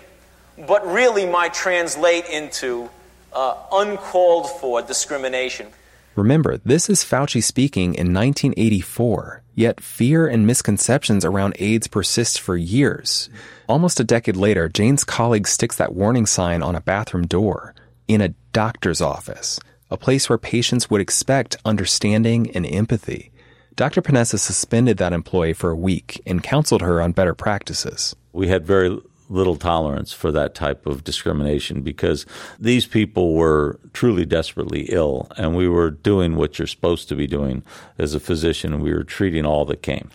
but 0.68 0.86
really 0.88 1.26
might 1.26 1.54
translate 1.54 2.26
into 2.26 2.90
uh, 3.34 3.56
uncalled 3.72 4.50
for 4.50 4.82
discrimination. 4.82 5.68
Remember, 6.16 6.58
this 6.58 6.90
is 6.90 7.06
Fauci 7.06 7.42
speaking 7.42 7.96
in 7.96 8.14
1984, 8.14 9.44
yet 9.56 9.80
fear 9.80 10.28
and 10.28 10.46
misconceptions 10.46 11.24
around 11.24 11.56
AIDS 11.58 11.88
persist 11.88 12.42
for 12.42 12.58
years. 12.58 13.30
Almost 13.70 14.00
a 14.02 14.04
decade 14.04 14.36
later, 14.36 14.68
Jane's 14.68 15.06
colleague 15.06 15.48
sticks 15.48 15.78
that 15.78 15.96
warning 15.96 16.26
sign 16.26 16.62
on 16.62 16.76
a 16.76 16.82
bathroom 16.82 17.28
door 17.28 17.74
in 18.10 18.20
a 18.20 18.34
doctor's 18.52 19.00
office, 19.00 19.58
a 19.90 19.96
place 19.96 20.28
where 20.28 20.38
patients 20.38 20.90
would 20.90 21.00
expect 21.00 21.56
understanding 21.64 22.52
and 22.52 22.66
empathy. 22.66 23.32
Dr. 23.78 24.02
Paonessa 24.02 24.38
suspended 24.38 24.98
that 24.98 25.14
employee 25.14 25.54
for 25.54 25.70
a 25.70 25.76
week 25.78 26.22
and 26.26 26.44
counseled 26.44 26.82
her 26.82 27.02
on 27.02 27.14
better 27.14 27.34
practices. 27.34 28.18
We 28.34 28.50
had 28.50 28.68
very 28.68 29.00
little 29.32 29.56
tolerance 29.56 30.12
for 30.12 30.32
that 30.32 30.54
type 30.54 30.86
of 30.86 31.04
discrimination 31.04 31.82
because 31.82 32.26
these 32.60 32.86
people 32.86 33.34
were 33.34 33.80
truly 33.94 34.26
desperately 34.26 34.88
ill 34.90 35.28
and 35.38 35.56
we 35.56 35.68
were 35.68 35.90
doing 35.90 36.36
what 36.36 36.60
you're 36.60 36.68
supposed 36.68 37.08
to 37.10 37.16
be 37.16 37.28
doing 37.28 37.64
as 37.98 38.14
a 38.14 38.20
physician. 38.20 38.82
We 38.82 38.94
were 38.94 39.04
treating 39.04 39.46
all 39.46 39.66
that 39.66 39.82
came 39.82 40.10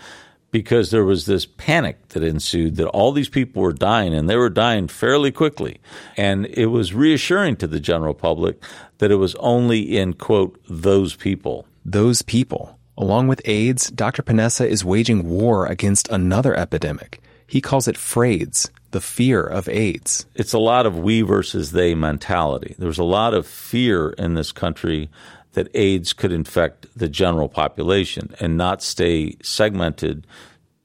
because 0.51 0.91
there 0.91 1.05
was 1.05 1.27
this 1.27 1.47
panic 1.47 2.09
that 2.11 2.23
ensued 2.23 2.77
that 2.77 2.89
all 2.89 3.13
these 3.13 3.29
people 3.29 3.63
were 3.63 3.73
dying 3.73 4.15
and 4.15 4.29
they 4.29 4.37
were 4.37 4.51
dying 4.51 4.89
fairly 4.89 5.33
quickly. 5.33 5.81
And 6.17 6.47
it 6.47 6.67
was 6.67 6.95
reassuring 6.95 7.57
to 7.57 7.67
the 7.67 7.81
general 7.81 8.15
public 8.15 8.63
that 8.99 9.11
it 9.11 9.17
was 9.17 9.35
only 9.37 9.97
in, 9.97 10.15
quote, 10.15 10.59
those 10.69 11.15
people. 11.17 11.67
Those 11.85 12.23
people. 12.23 12.79
Along 12.97 13.29
with 13.29 13.43
AIDS, 13.45 13.91
Dr. 13.91 14.23
Paonessa 14.23 14.67
is 14.67 14.85
waging 14.85 15.29
war 15.29 15.67
against 15.67 16.09
another 16.09 16.57
epidemic. 16.57 17.21
He 17.47 17.61
calls 17.61 17.87
it 17.87 17.97
FRAIDS, 17.97 18.71
the 18.91 19.01
fear 19.01 19.43
of 19.43 19.69
AIDS. 19.69 20.27
It's 20.35 20.53
a 20.53 20.59
lot 20.59 20.87
of 20.87 20.99
we 20.99 21.23
versus 21.23 21.73
they 21.73 21.95
mentality. 21.95 22.75
There's 22.79 22.99
a 22.99 23.05
lot 23.05 23.35
of 23.35 23.47
fear 23.47 24.11
in 24.11 24.35
this 24.35 24.53
country 24.53 25.11
that 25.53 25.69
AIDS 25.75 26.13
could 26.13 26.33
infect 26.33 26.87
the 26.97 27.09
general 27.09 27.49
population 27.49 28.35
and 28.41 28.57
not 28.57 28.83
stay 28.83 29.37
segmented 29.43 30.27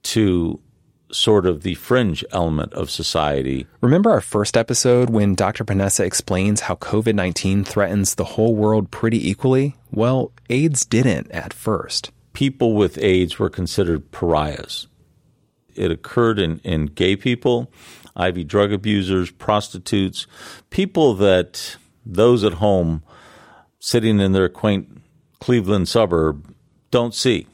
to 0.03 0.59
sort 1.11 1.45
of 1.45 1.63
the 1.63 1.75
fringe 1.75 2.23
element 2.31 2.73
of 2.73 2.89
society. 2.89 3.67
Remember 3.81 4.11
our 4.11 4.21
first 4.21 4.55
episode 4.55 5.09
when 5.09 5.35
Dr. 5.35 5.65
Paonessa 5.65 6.05
explains 6.05 6.61
how 6.61 6.75
COVID 6.75 7.15
19 7.15 7.63
threatens 7.63 8.15
the 8.15 8.23
whole 8.23 8.55
world 8.55 8.91
pretty 8.91 9.29
equally? 9.29 9.75
Well, 9.91 10.31
AIDS 10.49 10.85
didn't 10.85 11.29
at 11.31 11.53
first. 11.53 12.11
People 12.33 12.75
with 12.75 12.97
AIDS 12.99 13.39
were 13.39 13.49
considered 13.49 14.09
pariahs. 14.11 14.87
It 15.75 15.91
occurred 15.91 16.39
in, 16.39 16.59
in 16.59 16.87
gay 16.87 17.15
people, 17.15 17.71
IV 18.19 18.47
drug 18.47 18.71
abusers, 18.71 19.31
prostitutes, 19.31 20.27
people 20.69 21.13
that 21.15 21.77
those 22.05 22.43
at 22.43 22.53
home 22.53 23.03
sitting 23.79 24.19
in 24.19 24.31
their 24.31 24.49
quaint 24.49 25.01
Cleveland 25.39 25.87
suburb 25.87 26.53
don't 26.91 27.15
see. 27.15 27.47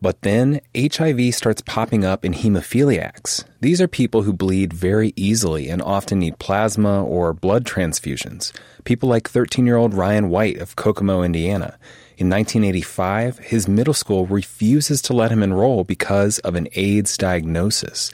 But 0.00 0.22
then 0.22 0.60
HIV 0.76 1.34
starts 1.34 1.62
popping 1.62 2.04
up 2.04 2.24
in 2.24 2.32
hemophiliacs. 2.32 3.44
These 3.60 3.80
are 3.80 3.88
people 3.88 4.22
who 4.22 4.32
bleed 4.32 4.72
very 4.72 5.12
easily 5.16 5.68
and 5.68 5.82
often 5.82 6.20
need 6.20 6.38
plasma 6.38 7.04
or 7.04 7.32
blood 7.32 7.64
transfusions. 7.64 8.52
People 8.84 9.08
like 9.08 9.28
13 9.28 9.66
year 9.66 9.76
old 9.76 9.94
Ryan 9.94 10.28
White 10.30 10.58
of 10.58 10.76
Kokomo, 10.76 11.22
Indiana. 11.22 11.78
In 12.18 12.28
1985, 12.28 13.38
his 13.38 13.68
middle 13.68 13.94
school 13.94 14.26
refuses 14.26 15.00
to 15.02 15.12
let 15.12 15.30
him 15.30 15.40
enroll 15.40 15.84
because 15.84 16.40
of 16.40 16.56
an 16.56 16.66
AIDS 16.72 17.16
diagnosis. 17.16 18.10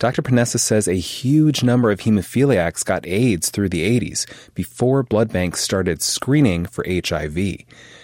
Dr. 0.00 0.22
Paonessa 0.22 0.58
says 0.58 0.88
a 0.88 0.94
huge 0.94 1.62
number 1.62 1.92
of 1.92 2.00
hemophiliacs 2.00 2.84
got 2.84 3.06
AIDS 3.06 3.50
through 3.50 3.68
the 3.68 4.00
80s 4.00 4.26
before 4.54 5.04
blood 5.04 5.32
banks 5.32 5.60
started 5.60 6.02
screening 6.02 6.66
for 6.66 6.84
HIV. 6.88 7.58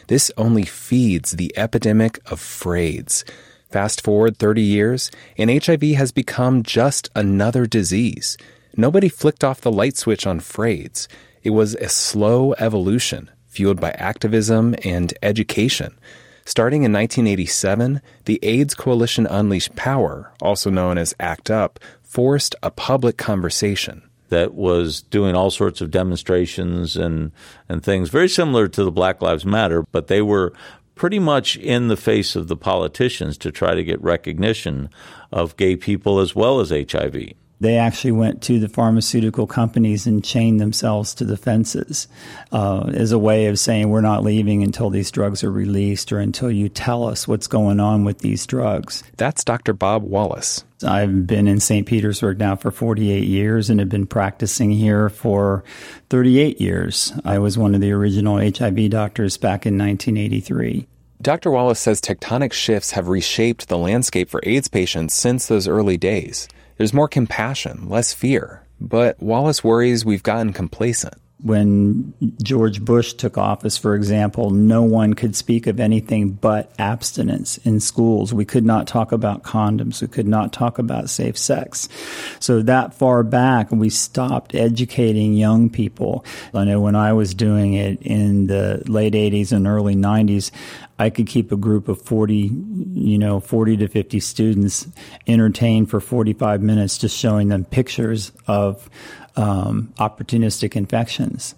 This 0.07 0.31
only 0.37 0.65
feeds 0.65 1.33
the 1.33 1.53
epidemic 1.59 2.21
of 2.31 2.39
fraids. 2.39 3.25
Fast 3.71 4.05
forward 4.05 4.37
30 4.37 4.63
years, 4.63 5.11
and 5.37 5.51
HIV 5.51 5.83
has 5.97 6.13
become 6.13 6.63
just 6.63 7.11
another 7.17 7.67
disease. 7.67 8.39
Nobody 8.77 9.09
flicked 9.09 9.43
off 9.43 9.63
the 9.63 9.73
light 9.73 9.97
switch 9.97 10.29
on 10.29 10.39
fraids. 10.39 11.09
It 11.43 11.51
was 11.51 11.75
a 11.75 11.89
slow 11.89 12.53
evolution, 12.61 13.31
fueled 13.51 13.81
by 13.81 13.91
activism 13.91 14.75
and 14.85 15.13
education. 15.23 15.99
Starting 16.47 16.83
in 16.83 16.93
1987, 16.93 18.01
the 18.25 18.41
AIDS 18.43 18.75
Coalition 18.75 19.27
Unleashed 19.27 19.77
Power, 19.77 20.33
also 20.41 20.71
known 20.71 20.97
as 20.97 21.15
ACT 21.21 21.51
UP, 21.51 21.79
forced 22.03 22.55
a 22.63 22.71
public 22.71 23.19
conversation 23.19 24.03
that 24.31 24.55
was 24.55 25.03
doing 25.03 25.35
all 25.35 25.51
sorts 25.51 25.81
of 25.81 25.91
demonstrations 25.91 26.97
and, 26.97 27.33
and 27.69 27.83
things 27.83 28.09
very 28.09 28.29
similar 28.29 28.69
to 28.69 28.85
the 28.85 28.91
Black 28.91 29.21
Lives 29.21 29.45
Matter, 29.45 29.85
but 29.93 30.07
they 30.07 30.23
were 30.23 30.53
pretty 30.95 31.19
much 31.19 31.57
in 31.57 31.89
the 31.89 31.97
face 31.97 32.37
of 32.37 32.49
the 32.49 32.57
politicians 32.57 33.37
to 33.39 33.51
try 33.51 33.75
to 33.75 33.85
get 33.85 34.01
recognition 34.03 34.89
of 35.33 35.57
gay 35.57 35.75
people 35.77 36.21
as 36.21 36.35
well 36.35 36.61
as 36.61 36.71
HIV 36.71 37.35
they 37.61 37.77
actually 37.77 38.13
went 38.13 38.43
to 38.43 38.59
the 38.59 38.69
pharmaceutical 38.69 39.47
companies 39.47 40.07
and 40.07 40.25
chained 40.25 40.61
themselves 40.61 41.15
to 41.15 41.25
the 41.25 41.37
fences 41.37 42.09
uh, 42.53 42.91
as 42.95 43.13
a 43.13 43.19
way 43.19 43.47
of 43.47 43.59
saying 43.59 43.91
we're 43.91 44.01
not 44.01 44.25
leaving 44.25 44.63
until 44.63 44.89
these 44.89 45.11
drugs 45.11 45.45
are 45.45 45.53
released 45.53 46.11
or 46.11 46.19
until 46.19 46.51
you 46.51 46.69
tell 46.69 47.05
us 47.05 47.29
what's 47.29 47.47
going 47.47 47.79
on 47.79 48.05
with 48.05 48.21
these 48.21 48.47
drugs. 48.47 49.03
That's 49.19 49.45
Dr. 49.45 49.75
Bob 49.75 50.03
Wallace. 50.03 50.65
I've 50.83 51.27
been 51.27 51.47
in 51.47 51.61
St. 51.61 51.87
Petersburg 51.87 52.39
now 52.39 52.57
for 52.57 52.71
48 52.71 53.25
years 53.25 53.69
and 53.69 53.79
have 53.81 53.91
been 53.91 54.07
practicing 54.07 54.71
here 54.71 55.11
for 55.11 55.63
38 56.09 56.59
years. 56.61 57.13
I 57.25 57.39
was 57.39 57.59
one 57.59 57.75
of 57.75 57.83
the 57.83 57.93
original 57.93 58.39
HIV 58.39 58.89
doctors 58.89 59.37
back 59.37 59.67
in 59.67 59.77
1983. 59.77 60.87
Dr. 61.21 61.51
Wallace 61.51 61.79
says 61.79 62.01
tectonic 62.01 62.55
shifts 62.55 62.93
have 62.93 63.09
reshaped 63.09 63.69
the 63.69 63.77
landscape 63.77 64.31
for 64.31 64.41
AIDS 64.45 64.69
patients 64.69 65.13
since 65.13 65.47
those 65.47 65.69
early 65.69 65.99
days. 65.99 66.49
There's 66.81 66.95
more 66.95 67.09
compassion, 67.09 67.91
less 67.91 68.15
fear. 68.15 68.63
But 68.81 69.23
Wallace 69.23 69.63
worries 69.63 70.03
we've 70.03 70.23
gotten 70.23 70.55
complacent. 70.55 71.17
When 71.43 72.13
George 72.43 72.85
Bush 72.85 73.15
took 73.15 73.39
office, 73.39 73.79
for 73.79 73.95
example, 73.95 74.51
no 74.51 74.83
one 74.83 75.15
could 75.15 75.35
speak 75.35 75.67
of 75.67 75.81
anything 75.81 76.31
but 76.31 76.73
abstinence 76.79 77.59
in 77.59 77.81
schools. 77.81 78.35
We 78.35 78.45
could 78.45 78.65
not 78.65 78.87
talk 78.87 79.13
about 79.13 79.43
condoms. 79.43 80.03
We 80.03 80.09
could 80.09 80.29
not 80.29 80.53
talk 80.53 80.79
about 80.79 81.09
safe 81.09 81.39
sex. 81.39 81.89
So 82.41 82.63
that 82.63 82.95
far 82.95 83.23
back, 83.23 83.71
we 83.71 83.89
stopped 83.89 84.55
educating 84.55 85.35
young 85.35 85.71
people. 85.71 86.25
I 86.53 86.65
know 86.65 86.81
when 86.81 86.97
I 86.97 87.13
was 87.13 87.35
doing 87.35 87.75
it 87.75 88.03
in 88.03 88.47
the 88.47 88.83
late 88.87 89.15
80s 89.15 89.53
and 89.53 89.67
early 89.67 89.95
90s, 89.95 90.51
I 91.01 91.09
could 91.09 91.27
keep 91.27 91.51
a 91.51 91.57
group 91.57 91.89
of 91.89 92.03
40, 92.03 92.51
you 92.93 93.17
know, 93.17 93.41
40 93.41 93.79
to 93.79 93.89
50 93.89 94.21
students 94.21 94.87
entertained 95.27 95.89
for 95.89 95.99
45 95.99 96.61
minutes 96.61 96.99
just 96.99 97.17
showing 97.17 97.49
them 97.49 97.65
pictures 97.65 98.33
of 98.47 98.91
um, 99.41 99.93
opportunistic 99.99 100.77
infections. 100.77 101.55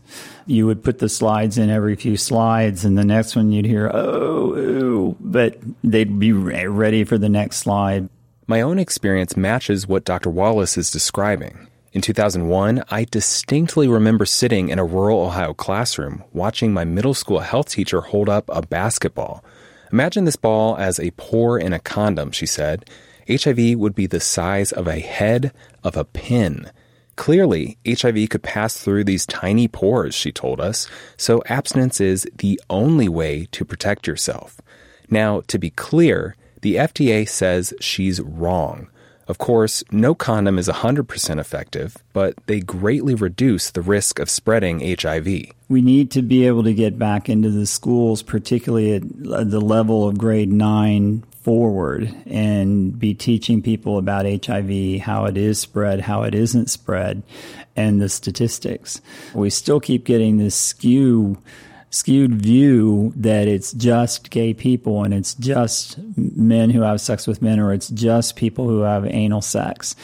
You 0.47 0.67
would 0.67 0.85
put 0.85 1.01
the 1.01 1.09
slides 1.09 1.59
in 1.59 1.69
every 1.69 1.97
few 1.97 2.17
slides, 2.17 2.85
and 2.85 2.97
the 2.97 3.05
next 3.05 3.35
one 3.35 3.51
you'd 3.51 3.67
hear, 3.67 3.91
oh, 3.93 5.17
but 5.21 5.59
they'd 5.83 6.19
be 6.19 6.33
ready 6.33 7.05
for 7.05 7.19
the 7.19 7.29
next 7.29 7.57
slide. 7.57 8.09
My 8.47 8.61
own 8.61 8.79
experience 8.79 9.37
matches 9.37 9.89
what 9.89 10.05
Dr. 10.05 10.31
Wallace 10.31 10.79
is 10.79 10.91
describing. 10.91 11.69
In 11.93 12.01
2001, 12.01 12.85
I 12.89 13.05
distinctly 13.05 13.89
remember 13.89 14.25
sitting 14.25 14.69
in 14.69 14.79
a 14.79 14.85
rural 14.85 15.21
Ohio 15.21 15.53
classroom 15.53 16.25
watching 16.33 16.73
my 16.73 16.85
middle 16.85 17.15
school 17.15 17.41
health 17.41 17.69
teacher 17.69 18.01
hold 18.01 18.29
up 18.29 18.45
a 18.49 18.63
basketball. 18.63 19.45
Imagine 19.93 20.25
this 20.25 20.37
ball 20.37 20.77
as 20.79 20.99
a 20.99 21.11
pore 21.13 21.59
in 21.59 21.73
a 21.73 21.79
condom, 21.79 22.31
she 22.31 22.47
said. 22.47 22.89
HIV 23.29 23.77
would 23.77 23.95
be 23.95 24.07
the 24.07 24.21
size 24.21 24.73
of 24.73 24.87
a 24.87 25.01
head 25.01 25.53
of 25.85 25.97
a 25.97 26.05
pin. 26.05 26.71
Clearly, 27.17 27.77
HIV 27.87 28.31
could 28.31 28.43
pass 28.43 28.77
through 28.77 29.05
these 29.05 29.27
tiny 29.27 29.69
pores, 29.69 30.15
she 30.15 30.33
told 30.33 30.61
us, 30.61 30.89
so 31.17 31.43
abstinence 31.47 32.01
is 32.01 32.27
the 32.39 32.61
only 32.71 33.09
way 33.09 33.49
to 33.53 33.65
protect 33.65 34.07
yourself. 34.07 34.61
Now, 35.11 35.43
to 35.49 35.59
be 35.59 35.71
clear, 35.71 36.37
the 36.63 36.77
FDA 36.77 37.29
says 37.29 37.75
she's 37.81 38.21
wrong. 38.21 38.89
Of 39.29 39.39
course, 39.39 39.85
no 39.91 40.15
condom 40.15 40.59
is 40.59 40.69
100% 40.69 41.39
effective, 41.39 41.97
but 42.13 42.35
they 42.47 42.61
greatly 42.61 43.15
reduce 43.15 43.71
the 43.71 43.83
risk 43.83 44.19
of 44.19 44.29
spreading 44.29 44.81
HIV. 44.81 45.27
We 45.69 45.81
need 45.81 46.11
to 46.13 46.23
be 46.23 46.47
able 46.47 46.65
to 46.65 46.75
get 46.75 46.99
back 46.99 47.29
into 47.29 47.51
the 47.51 47.67
schools, 47.67 48.23
particularly 48.23 48.95
at 48.95 49.03
uh, 49.03 49.45
the 49.45 49.61
level 49.61 50.09
of 50.09 50.19
grade 50.19 50.51
9 50.51 51.25
forward, 51.43 52.15
and 52.27 52.99
be 52.99 53.15
teaching 53.15 53.63
people 53.63 53.99
about 53.99 54.25
HIV, 54.25 55.01
how 55.01 55.25
it 55.25 55.37
is 55.37 55.61
spread, 55.61 56.01
how 56.01 56.23
it 56.23 56.35
isn't 56.35 56.71
spread, 56.71 57.23
and 57.77 58.01
the 58.01 58.09
statistics. 58.09 59.01
We 59.35 59.51
still 59.51 59.81
keep 59.81 60.05
getting 60.05 60.39
this 60.39 60.55
skew 60.55 61.39
skewed 61.93 62.35
view 62.35 63.13
that 63.15 63.47
it's 63.47 63.73
just 63.75 64.31
gay 64.31 64.55
people 64.55 65.05
and 65.05 65.13
it's 65.13 65.35
just 65.35 65.99
men 66.17 66.71
who 66.71 66.81
have 66.81 66.99
sex 67.01 67.27
with 67.27 67.43
men 67.43 67.61
or 67.61 67.73
it's 67.73 67.89
just 67.91 68.35
people 68.35 68.67
who 68.67 68.81
have 68.81 69.05
anal 69.05 69.43
sex. 69.43 69.95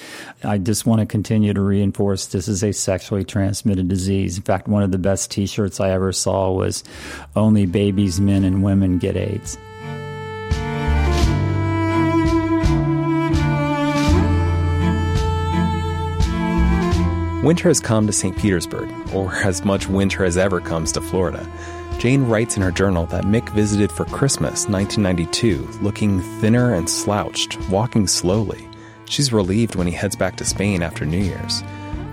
I 0.45 0.59
just 0.59 0.85
want 0.85 1.01
to 1.01 1.07
continue 1.07 1.55
to 1.55 1.63
reinforce 1.63 2.27
this 2.27 2.47
is 2.47 2.63
a 2.63 2.73
sexually 2.73 3.25
transmitted 3.25 3.89
disease. 3.89 4.37
In 4.37 4.43
fact, 4.43 4.69
one 4.69 4.83
of 4.83 4.93
the 4.93 4.99
best 4.99 5.31
t 5.31 5.47
shirts 5.47 5.81
I 5.81 5.91
ever 5.91 6.13
saw 6.13 6.53
was 6.53 6.85
only 7.35 7.65
babies, 7.65 8.21
men, 8.21 8.45
and 8.45 8.63
women 8.63 8.99
get 8.99 9.17
AIDS. 9.17 9.57
Winter 17.49 17.69
has 17.71 17.81
come 17.81 18.07
to 18.07 18.13
St. 18.13 18.37
Petersburg, 18.37 18.91
or 19.15 19.35
as 19.37 19.65
much 19.65 19.89
winter 19.89 20.23
as 20.23 20.37
ever 20.37 20.61
comes 20.61 20.93
to 20.93 21.01
Florida. 21.01 21.51
Jane 21.99 22.25
writes 22.25 22.59
in 22.59 22.63
her 22.63 22.71
journal 22.71 23.07
that 23.07 23.25
Mick 23.25 23.49
visited 23.55 23.91
for 23.91 24.05
Christmas 24.05 24.69
1992 24.69 25.67
looking 25.81 26.21
thinner 26.43 26.75
and 26.75 26.91
slouched, 26.91 27.59
walking 27.71 28.07
slowly. 28.07 28.69
She's 29.07 29.33
relieved 29.33 29.77
when 29.77 29.87
he 29.87 29.95
heads 29.95 30.15
back 30.15 30.37
to 30.37 30.45
Spain 30.45 30.83
after 30.83 31.07
New 31.07 31.25
Year's. 31.25 31.63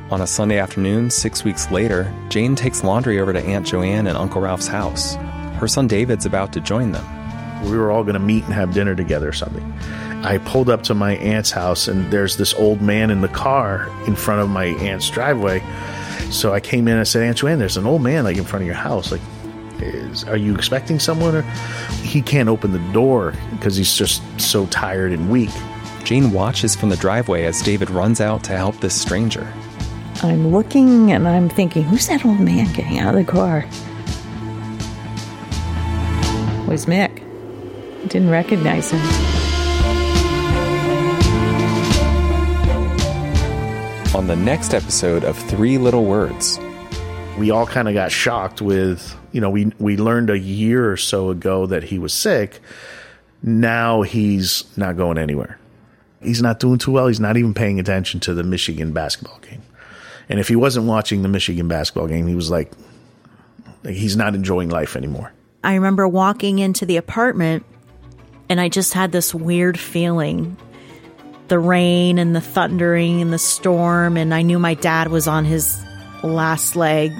On 0.10 0.21
a 0.21 0.26
Sunday 0.26 0.58
afternoon, 0.58 1.10
six 1.10 1.43
weeks 1.43 1.69
later, 1.69 2.13
Jane 2.30 2.56
takes 2.56 2.86
laundry 2.86 3.19
over 3.19 3.34
to 3.34 3.43
Aunt 3.43 3.67
Joanne 3.67 4.08
and 4.08 4.17
Uncle 4.17 4.39
Ralph's 4.39 4.67
house. 4.67 5.15
Her 5.60 5.67
son 5.67 5.88
David's 5.88 6.26
about 6.26 6.54
to 6.54 6.62
join 6.62 6.93
them. 6.93 7.69
We 7.69 7.78
were 7.78 7.91
all 7.91 8.04
going 8.04 8.13
to 8.13 8.19
meet 8.19 8.45
and 8.45 8.54
have 8.54 8.74
dinner 8.74 8.95
together 8.95 9.28
or 9.28 9.34
something. 9.34 9.69
I 10.23 10.39
pulled 10.43 10.69
up 10.69 10.84
to 10.84 10.93
my 10.93 11.15
aunt's 11.17 11.51
house, 11.51 11.88
and 11.88 12.12
there's 12.12 12.38
this 12.38 12.54
old 12.54 12.82
man 12.82 13.12
in 13.12 13.21
the 13.21 13.28
car 13.28 13.89
in 14.08 14.15
front 14.15 14.41
of 14.41 14.49
my 14.49 14.65
aunt's 14.65 15.10
driveway. 15.10 15.62
So 16.32 16.54
I 16.54 16.60
came 16.60 16.88
in 16.88 16.93
and 16.93 17.01
I 17.01 17.04
said, 17.04 17.23
Aunt 17.23 17.38
Joanne, 17.38 17.60
there's 17.60 17.78
an 17.78 17.86
old 17.86 18.01
man 18.01 18.23
like 18.23 18.38
in 18.38 18.43
front 18.43 18.63
of 18.63 18.67
your 18.67 18.75
house. 18.75 19.12
Like, 19.12 19.21
is 19.82 20.23
are 20.25 20.38
you 20.38 20.56
expecting 20.56 20.99
someone 20.99 21.36
or 21.36 21.41
he 22.01 22.21
can't 22.21 22.49
open 22.49 22.71
the 22.71 22.93
door 22.93 23.34
because 23.52 23.75
he's 23.75 23.96
just 23.96 24.21
so 24.40 24.65
tired 24.67 25.12
and 25.12 25.29
weak. 25.29 25.50
Jane 26.04 26.31
watches 26.31 26.75
from 26.75 26.90
the 26.90 26.98
driveway 26.98 27.44
as 27.46 27.62
david 27.62 27.90
runs 27.90 28.21
out 28.21 28.44
to 28.46 28.56
help 28.56 28.77
this 28.77 29.00
stranger. 29.00 29.52
I'm 30.23 30.50
looking 30.50 31.12
and 31.12 31.27
i'm 31.27 31.50
thinking 31.50 31.83
who's 31.83 32.08
that 32.08 32.25
old 32.25 32.40
man 32.40 32.71
getting 32.73 33.00
out 33.00 33.15
of 33.15 33.25
the 33.25 33.31
car? 33.31 33.65
Was 36.67 36.85
mick. 36.85 37.21
Didn't 38.08 38.29
recognize 38.29 38.92
him 38.92 39.35
on 44.16 44.28
the 44.28 44.36
next 44.36 44.74
episode 44.74 45.26
of 45.26 45.38
Three 45.38 45.78
Little 45.78 46.06
Words. 46.06 46.58
We 47.38 47.52
all 47.52 47.68
kind 47.68 47.90
of 47.90 47.94
got 47.94 48.13
shocked 48.13 48.62
with, 48.62 49.13
you 49.34 49.42
know, 49.42 49.50
we 49.50 49.74
we 49.78 49.98
learned 49.98 50.30
a 50.30 50.40
year 50.40 50.90
or 50.90 50.96
so 50.96 51.32
ago 51.32 51.66
that 51.66 51.84
he 51.84 52.00
was 52.00 52.13
sick. 52.13 52.62
Now 53.44 54.04
he's 54.04 54.63
not 54.78 54.96
going 54.96 55.18
anywhere. 55.18 55.60
He's 56.22 56.42
not 56.42 56.62
doing 56.62 56.78
too 56.78 56.94
well. 56.94 57.08
He's 57.08 57.20
not 57.20 57.36
even 57.36 57.54
paying 57.54 57.78
attention 57.78 58.22
to 58.22 58.34
the 58.34 58.44
Michigan 58.44 58.94
basketball 58.94 59.38
game. 59.40 59.62
And 60.30 60.40
if 60.40 60.48
he 60.48 60.56
wasn't 60.56 60.86
watching 60.88 61.22
the 61.22 61.28
Michigan 61.28 61.68
basketball 61.68 62.08
game, 62.08 62.26
he 62.26 62.36
was 62.36 62.50
like, 62.50 62.72
like 63.84 63.96
he's 63.96 64.16
not 64.16 64.34
enjoying 64.34 64.70
life 64.70 64.96
anymore. 64.96 65.34
I 65.62 65.74
remember 65.74 66.08
walking 66.08 66.60
into 66.60 66.86
the 66.86 66.96
apartment 66.96 67.66
and 68.48 68.62
I 68.62 68.70
just 68.70 68.94
had 68.94 69.12
this 69.12 69.36
weird 69.36 69.78
feeling 69.78 70.56
the 71.48 71.60
rain 71.60 72.17
and 72.17 72.35
the 72.35 72.41
thundering 72.41 73.21
and 73.21 73.31
the 73.31 73.39
storm, 73.39 74.17
and 74.17 74.33
I 74.33 74.41
knew 74.41 74.60
my 74.60 74.73
dad 74.73 75.10
was 75.10 75.27
on 75.27 75.46
his 75.46 75.83
last 76.23 76.75
leg. 76.75 77.12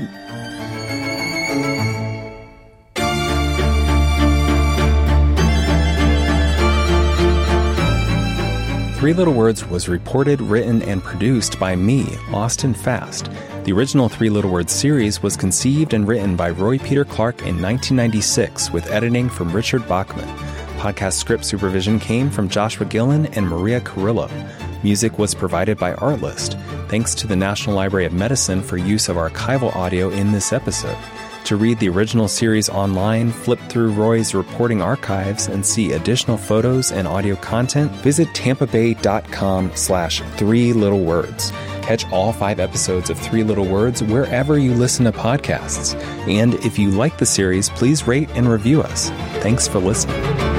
Three 9.06 9.14
Little 9.14 9.36
Words 9.36 9.64
was 9.68 9.88
reported, 9.88 10.42
written, 10.42 10.82
and 10.82 11.04
produced 11.04 11.60
by 11.60 11.76
me, 11.76 12.08
Austin 12.34 12.74
Fast. 12.74 13.30
The 13.66 13.72
original 13.72 14.10
Three 14.10 14.32
Little 14.32 14.50
Words 14.50 14.74
series 14.74 15.22
was 15.22 15.38
conceived 15.38 15.94
and 15.94 16.08
written 16.08 16.36
by 16.36 16.50
Roy 16.50 16.80
Peter 16.80 17.06
Clark 17.06 17.42
in 17.42 17.62
1996 17.62 18.72
with 18.72 18.90
editing 18.90 19.30
from 19.30 19.52
Richard 19.52 19.88
Bachman. 19.88 20.28
Podcast 20.86 21.14
script 21.14 21.44
supervision 21.44 22.00
came 22.00 22.30
from 22.30 22.48
Joshua 22.48 22.86
Gillin 22.86 23.26
and 23.36 23.50
Maria 23.50 23.82
Carrillo. 23.82 24.30
Music 24.84 25.18
was 25.18 25.34
provided 25.34 25.80
by 25.80 25.96
Artlist. 25.96 26.62
Thanks 26.90 27.16
to 27.16 27.26
the 27.26 27.36
National 27.36 27.76
Library 27.76 28.06
of 28.06 28.14
Medicine 28.14 28.62
for 28.62 28.78
use 28.78 29.10
of 29.10 29.18
archival 29.18 29.76
audio 29.76 30.12
in 30.12 30.32
this 30.32 30.54
episode. 30.54 30.96
To 31.46 31.56
read 31.56 31.80
the 31.80 31.90
original 31.90 32.28
series 32.28 32.70
online, 32.70 33.32
flip 33.32 33.60
through 33.68 33.94
Roy's 33.94 34.36
reporting 34.36 34.80
archives, 34.80 35.48
and 35.48 35.66
see 35.66 35.94
additional 35.94 36.38
photos 36.38 36.92
and 36.92 37.08
audio 37.08 37.36
content, 37.38 37.92
visit 37.92 38.28
tampabay.com 38.36 39.72
slash 39.76 40.22
three 40.38 40.72
little 40.72 41.04
words. 41.04 41.52
Catch 41.82 42.12
all 42.12 42.32
five 42.32 42.60
episodes 42.60 43.10
of 43.10 43.18
Three 43.18 43.44
Little 43.44 43.68
Words 43.68 44.04
wherever 44.04 44.60
you 44.60 44.76
listen 44.76 45.06
to 45.06 45.12
podcasts. 45.12 45.96
And 46.28 46.54
if 46.66 46.78
you 46.78 46.92
like 46.92 47.18
the 47.18 47.26
series, 47.26 47.70
please 47.70 48.06
rate 48.08 48.30
and 48.36 48.48
review 48.48 48.82
us. 48.82 49.10
Thanks 49.42 49.68
for 49.68 49.80
listening. 49.80 50.55